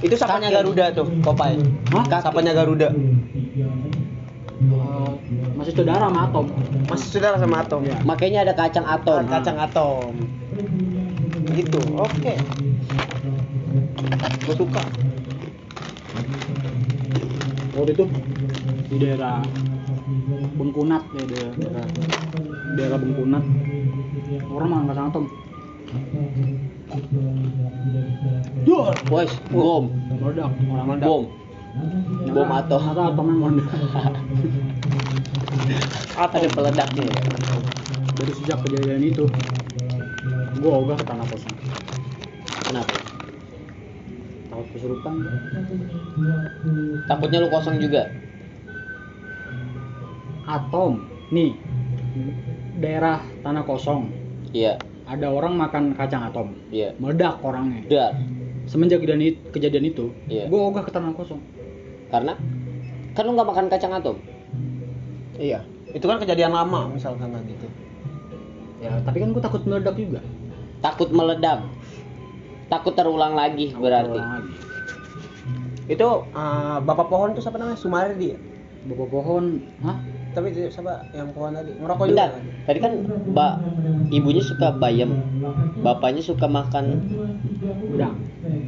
[0.04, 0.48] itu sapanya.
[0.52, 1.56] Garuda tuh Popeye.
[1.92, 2.04] Hah?
[2.20, 2.88] sapanya Garuda.
[4.56, 5.12] Eh,
[5.56, 6.46] masih saudara sama Atom.
[6.88, 7.80] Masih saudara sama Atom.
[7.84, 7.96] Iya.
[8.04, 9.26] makanya ada kacang atom.
[9.28, 10.12] Kacang atom.
[11.52, 12.34] Gitu oke.
[14.46, 14.82] Gue suka.
[17.76, 18.04] Waktu itu
[18.88, 19.44] di daerah
[20.56, 21.84] Bengkunat ya daerah daerah,
[22.80, 23.44] daerah Bengkunat.
[24.48, 25.24] Orang makan kacang Atom
[28.66, 29.90] Yor, Wes, bom,
[31.02, 31.22] bom,
[32.30, 33.66] bom atomnya meledak
[36.16, 37.16] Ada peledaknya ya.
[38.16, 39.26] dari sejak kejadian itu
[40.62, 41.54] gua ogah ke tanah kosong.
[42.66, 42.96] Kenapa?
[44.46, 45.14] takut kesurupan.
[47.10, 48.08] Takutnya lu kosong juga.
[50.46, 51.02] atom.
[51.34, 51.58] Nih
[52.78, 54.14] daerah tanah kosong.
[54.54, 56.90] Iya, ada orang makan kacang atom iya.
[56.98, 58.10] meledak orangnya Udah.
[58.66, 60.50] semenjak kejadian itu, kejadian itu Iya.
[60.50, 61.38] gua ogah ke tanah kosong
[62.06, 62.34] Karena
[63.14, 64.16] kan lu nggak makan kacang atom.
[65.36, 67.66] iya itu kan kejadian lama misalkan kan gitu
[68.78, 70.20] ya tapi kan gua takut meledak juga
[70.76, 71.64] Takut meledak.
[72.68, 74.12] Takut terulang lagi berarti.
[74.12, 74.52] Ulang lagi.
[75.86, 78.38] itu eh, bapak pohon tuh siapa namanya Sumardi ya
[78.84, 79.96] bapak pohon hah
[80.36, 81.08] tapi siapa?
[81.16, 81.72] Yang pohon tadi?
[81.80, 82.42] Ngerokok juga Bentar, kan?
[82.68, 82.92] tadi kan
[83.32, 83.52] mbak
[84.12, 85.10] ibunya suka bayam,
[85.80, 87.00] bapaknya suka makan
[87.88, 88.14] udang.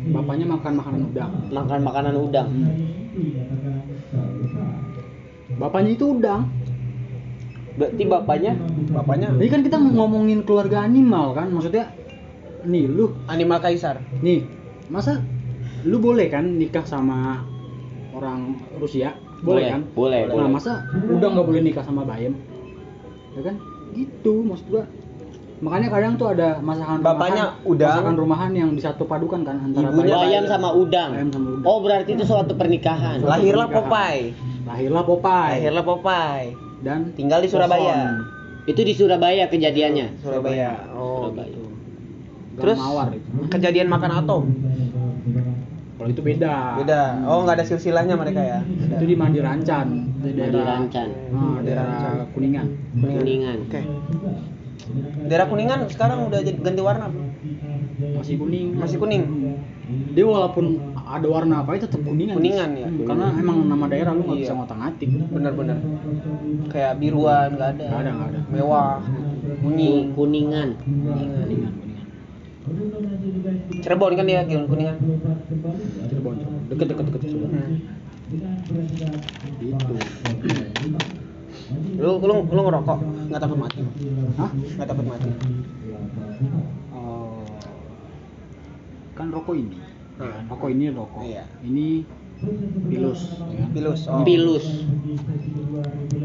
[0.08, 1.30] Bapaknya makan makanan udang.
[1.52, 2.48] makan makanan udang.
[5.60, 6.48] bapaknya itu udang.
[7.76, 8.52] Berarti bapaknya?
[8.90, 9.28] Bapaknya.
[9.36, 11.52] Ini kan kita ngomongin keluarga animal kan?
[11.52, 11.92] Maksudnya
[12.64, 13.12] nih lu.
[13.28, 14.00] Animal kaisar.
[14.24, 14.48] Nih
[14.88, 15.20] masa
[15.84, 17.44] lu boleh kan nikah sama
[18.16, 20.50] orang Rusia boleh, kan Boleh, nah boleh.
[20.50, 22.34] masa udah nggak boleh nikah sama bayam
[23.32, 23.54] ya kan
[23.92, 24.84] gitu maksud gua
[25.58, 27.90] makanya kadang tuh ada masakan Bapaknya rumahan, udang.
[27.92, 31.10] masakan rumahan yang disatu padukan kan antara Ibunya Bayam sama udang.
[31.12, 31.66] Bayam sama udang.
[31.66, 33.18] Oh, berarti itu suatu pernikahan.
[33.20, 36.46] lahirlah Popeye lahirlah Popeye lahirlah Popeye
[36.80, 38.22] dan tinggal di Surabaya
[38.64, 40.20] Itu di Surabaya kejadiannya.
[40.20, 41.50] Surabaya oh Surabaya.
[41.50, 41.62] gitu
[42.58, 42.78] Terus Terus?
[42.78, 43.28] mawar itu.
[43.48, 44.42] kejadian makan atom
[46.08, 47.02] Kalau itu beda Beda.
[47.28, 48.58] Oh, nggak ada silsilahnya mereka ya.
[48.64, 51.08] itu di Mandirancan di daerah Mandirancan.
[51.36, 53.56] Ah, daerah Kuningan Kuningan.
[53.68, 53.80] Oke.
[55.28, 57.12] Daerah Kuningan sekarang udah ganti warna.
[57.12, 57.28] belum?
[57.98, 59.22] masih kuning Masih kuning.
[60.16, 62.88] dia walaupun ada warna apa tetap kuningan Kuningan, ya?
[62.88, 64.44] Hmm, karena emang nama daerah lu nggak Iya.
[64.48, 65.76] bisa ngotak ngatik Bener-bener.
[66.72, 67.84] Kayak biruan nggak ada.
[67.84, 68.40] Nggak ada, nggak ada.
[68.48, 68.96] Mewah.
[69.60, 70.16] Kuning.
[70.16, 70.68] Kuningan.
[70.80, 71.72] kuningan kuningan
[73.78, 74.96] Cirebon kan dia Kion Kuningan.
[74.98, 75.74] Cirebon
[76.08, 76.34] Cirebon
[76.68, 77.76] deket deket deket Cirebon Hmm.
[79.58, 79.94] gitu
[81.98, 82.98] Lu lu lu ngerokok
[83.28, 83.80] nggak takut mati?
[84.36, 85.28] hah Nggak takut mati?
[86.90, 87.44] Oh.
[89.12, 89.78] kan rokok ini
[90.18, 90.44] Hmm.
[90.46, 91.44] rokok ini rokok Iya.
[91.62, 92.04] ini
[92.86, 93.68] pilus ya kan?
[93.72, 94.00] Pilus.
[94.06, 94.22] Oh.
[94.22, 94.66] Pilus.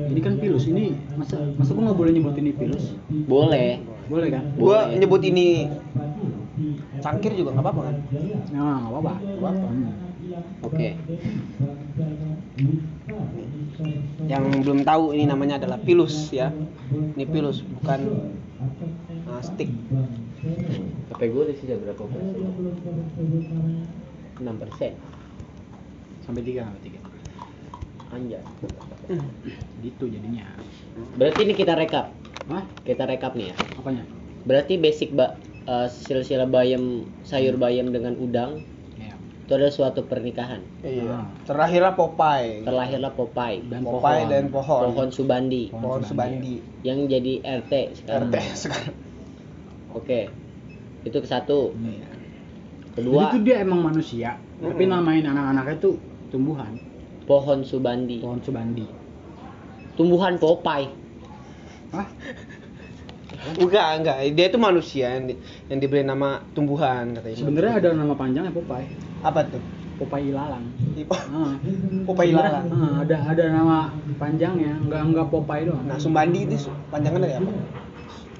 [0.04, 2.94] ini kan pilus ini masa masa gua nggak boleh nyebut ini pilus
[3.26, 3.82] Boleh.
[4.06, 5.00] boleh kan Gua Boleh.
[5.00, 5.48] nyebut ini
[7.04, 7.96] cangkir juga nggak apa-apa kan?
[8.56, 9.68] nah nggak apa-apa Nggak apa-apa.
[9.68, 9.94] Hmm.
[10.64, 10.88] Oke.
[14.32, 16.50] Yang belum tahu ini namanya adalah pilus ya.
[16.92, 18.32] Ini pilus bukan
[19.28, 19.68] uh, stick.
[21.12, 22.44] HP gue udah sisa berapa persen?
[24.40, 24.94] 6 persen.
[26.24, 27.00] sampai tiga sampai tiga
[28.16, 28.40] Anjay.
[29.84, 30.48] gitu jadinya
[31.20, 32.16] Berarti ini kita rekap.
[32.48, 32.64] Hah?
[32.88, 33.56] Kita rekap nih ya.
[33.76, 34.08] apanya
[34.48, 35.36] Berarti basic ba
[35.66, 38.64] eh, silsilah bayam sayur bayam dengan udang
[39.00, 40.64] ya itu adalah suatu pernikahan.
[40.80, 41.28] Iya.
[41.44, 42.64] Terakhirlah Popeye.
[42.64, 44.82] Terlahirlah Popeye, dan Popeye pohon dan pohon.
[44.96, 46.56] pohon Subandi Pohon Pohon Subandi.
[46.64, 46.86] Subandi.
[46.88, 48.32] yang jadi RT sekarang.
[48.32, 48.96] RT sekarang.
[49.92, 50.32] Oke.
[51.04, 51.76] Itu ke satu.
[51.76, 52.08] Iya.
[52.94, 54.94] Kedua, Jadi tuh dia emang manusia, tapi Mm-mm.
[54.94, 55.98] namain anak-anaknya tuh
[56.30, 56.78] tumbuhan,
[57.26, 58.22] pohon Subandi.
[58.22, 58.86] pohon subandi.
[59.98, 60.94] Tumbuhan Popeye.
[61.90, 62.08] Hah?
[63.60, 64.18] Enggak, enggak.
[64.36, 65.36] Dia itu manusia yang, di,
[65.68, 67.38] yang diberi nama tumbuhan katanya.
[67.38, 68.88] Sebenarnya ada nama panjangnya Popeye.
[69.24, 69.64] apa tuh?
[70.00, 70.66] Popeye ilalang.
[71.12, 71.54] Ah.
[72.08, 72.66] Popeye ilalang.
[72.72, 73.78] Ah, ada ada nama
[74.20, 75.86] panjangnya, enggak enggak Popeye doang.
[75.88, 76.56] Nah, Sumbandi itu
[76.92, 77.52] panjangan dari apa?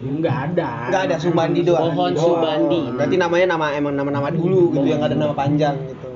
[0.04, 0.70] Enggak ada.
[0.92, 1.92] Enggak ada Sumbandi doang.
[1.94, 2.82] Pohon Subandi.
[2.90, 6.10] Oh, berarti namanya nama emang nama-nama dulu gitu yang ada nama panjang gitu.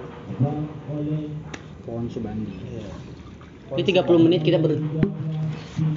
[1.87, 2.51] Pohon subandi.
[2.67, 2.91] Iya.
[3.79, 4.75] Ini 30 menit kita ber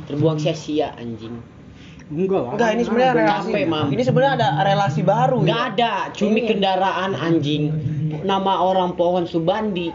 [0.06, 1.38] terbuang sia-sia anjing.
[2.10, 2.52] Enggak lah.
[2.52, 3.20] Enggak, ini sebenarnya Ada.
[3.22, 3.52] relasi.
[3.64, 3.86] Mam.
[3.88, 5.70] Ini sebenarnya ada relasi baru Nggak ya.
[5.70, 6.48] ada, cumi Ini.
[6.48, 7.64] kendaraan anjing.
[8.20, 9.88] Nama orang pohon Subandi.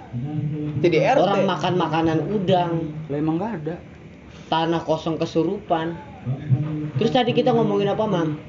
[0.80, 1.20] Jadi RT.
[1.20, 2.72] Orang makan makanan udang.
[3.08, 3.76] Lah emang enggak ada.
[4.48, 5.98] Tanah kosong kesurupan.
[6.96, 8.40] Terus tadi kita ngomongin apa, Mam?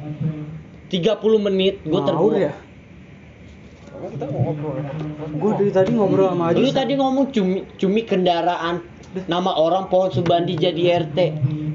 [0.86, 2.38] 30 menit gue Ngawur terbuang.
[2.38, 2.52] ya.
[3.96, 4.76] Kita ngobrol.
[5.34, 6.60] Gue dari tadi ngobrol sama Aji.
[6.60, 8.78] Lu tadi ngomong cumi cumi kendaraan.
[9.16, 11.18] Nama orang pohon Subandi jadi RT.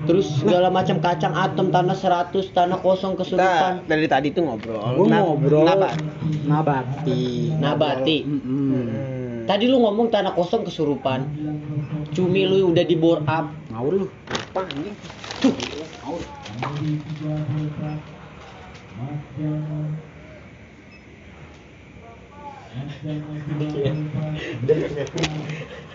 [0.02, 3.74] Terus segala macam kacang atom tanah 100 tanah kosong Kita kesurupan.
[3.86, 4.82] dari tadi tuh ngobrol.
[4.98, 5.66] Gue Kenapa- ngobrol.
[5.66, 5.88] Kenapa?
[6.48, 7.22] Nabati.
[7.56, 8.18] Nabati.
[8.26, 8.50] Mm-mm.
[8.50, 8.90] Hmm.
[9.46, 11.22] Tadi lu ngomong tanah kosong kesurupan.
[12.12, 13.46] Cumi lu udah di bore up.
[13.70, 14.06] Ngawur lu.
[14.30, 14.96] Apa anjing?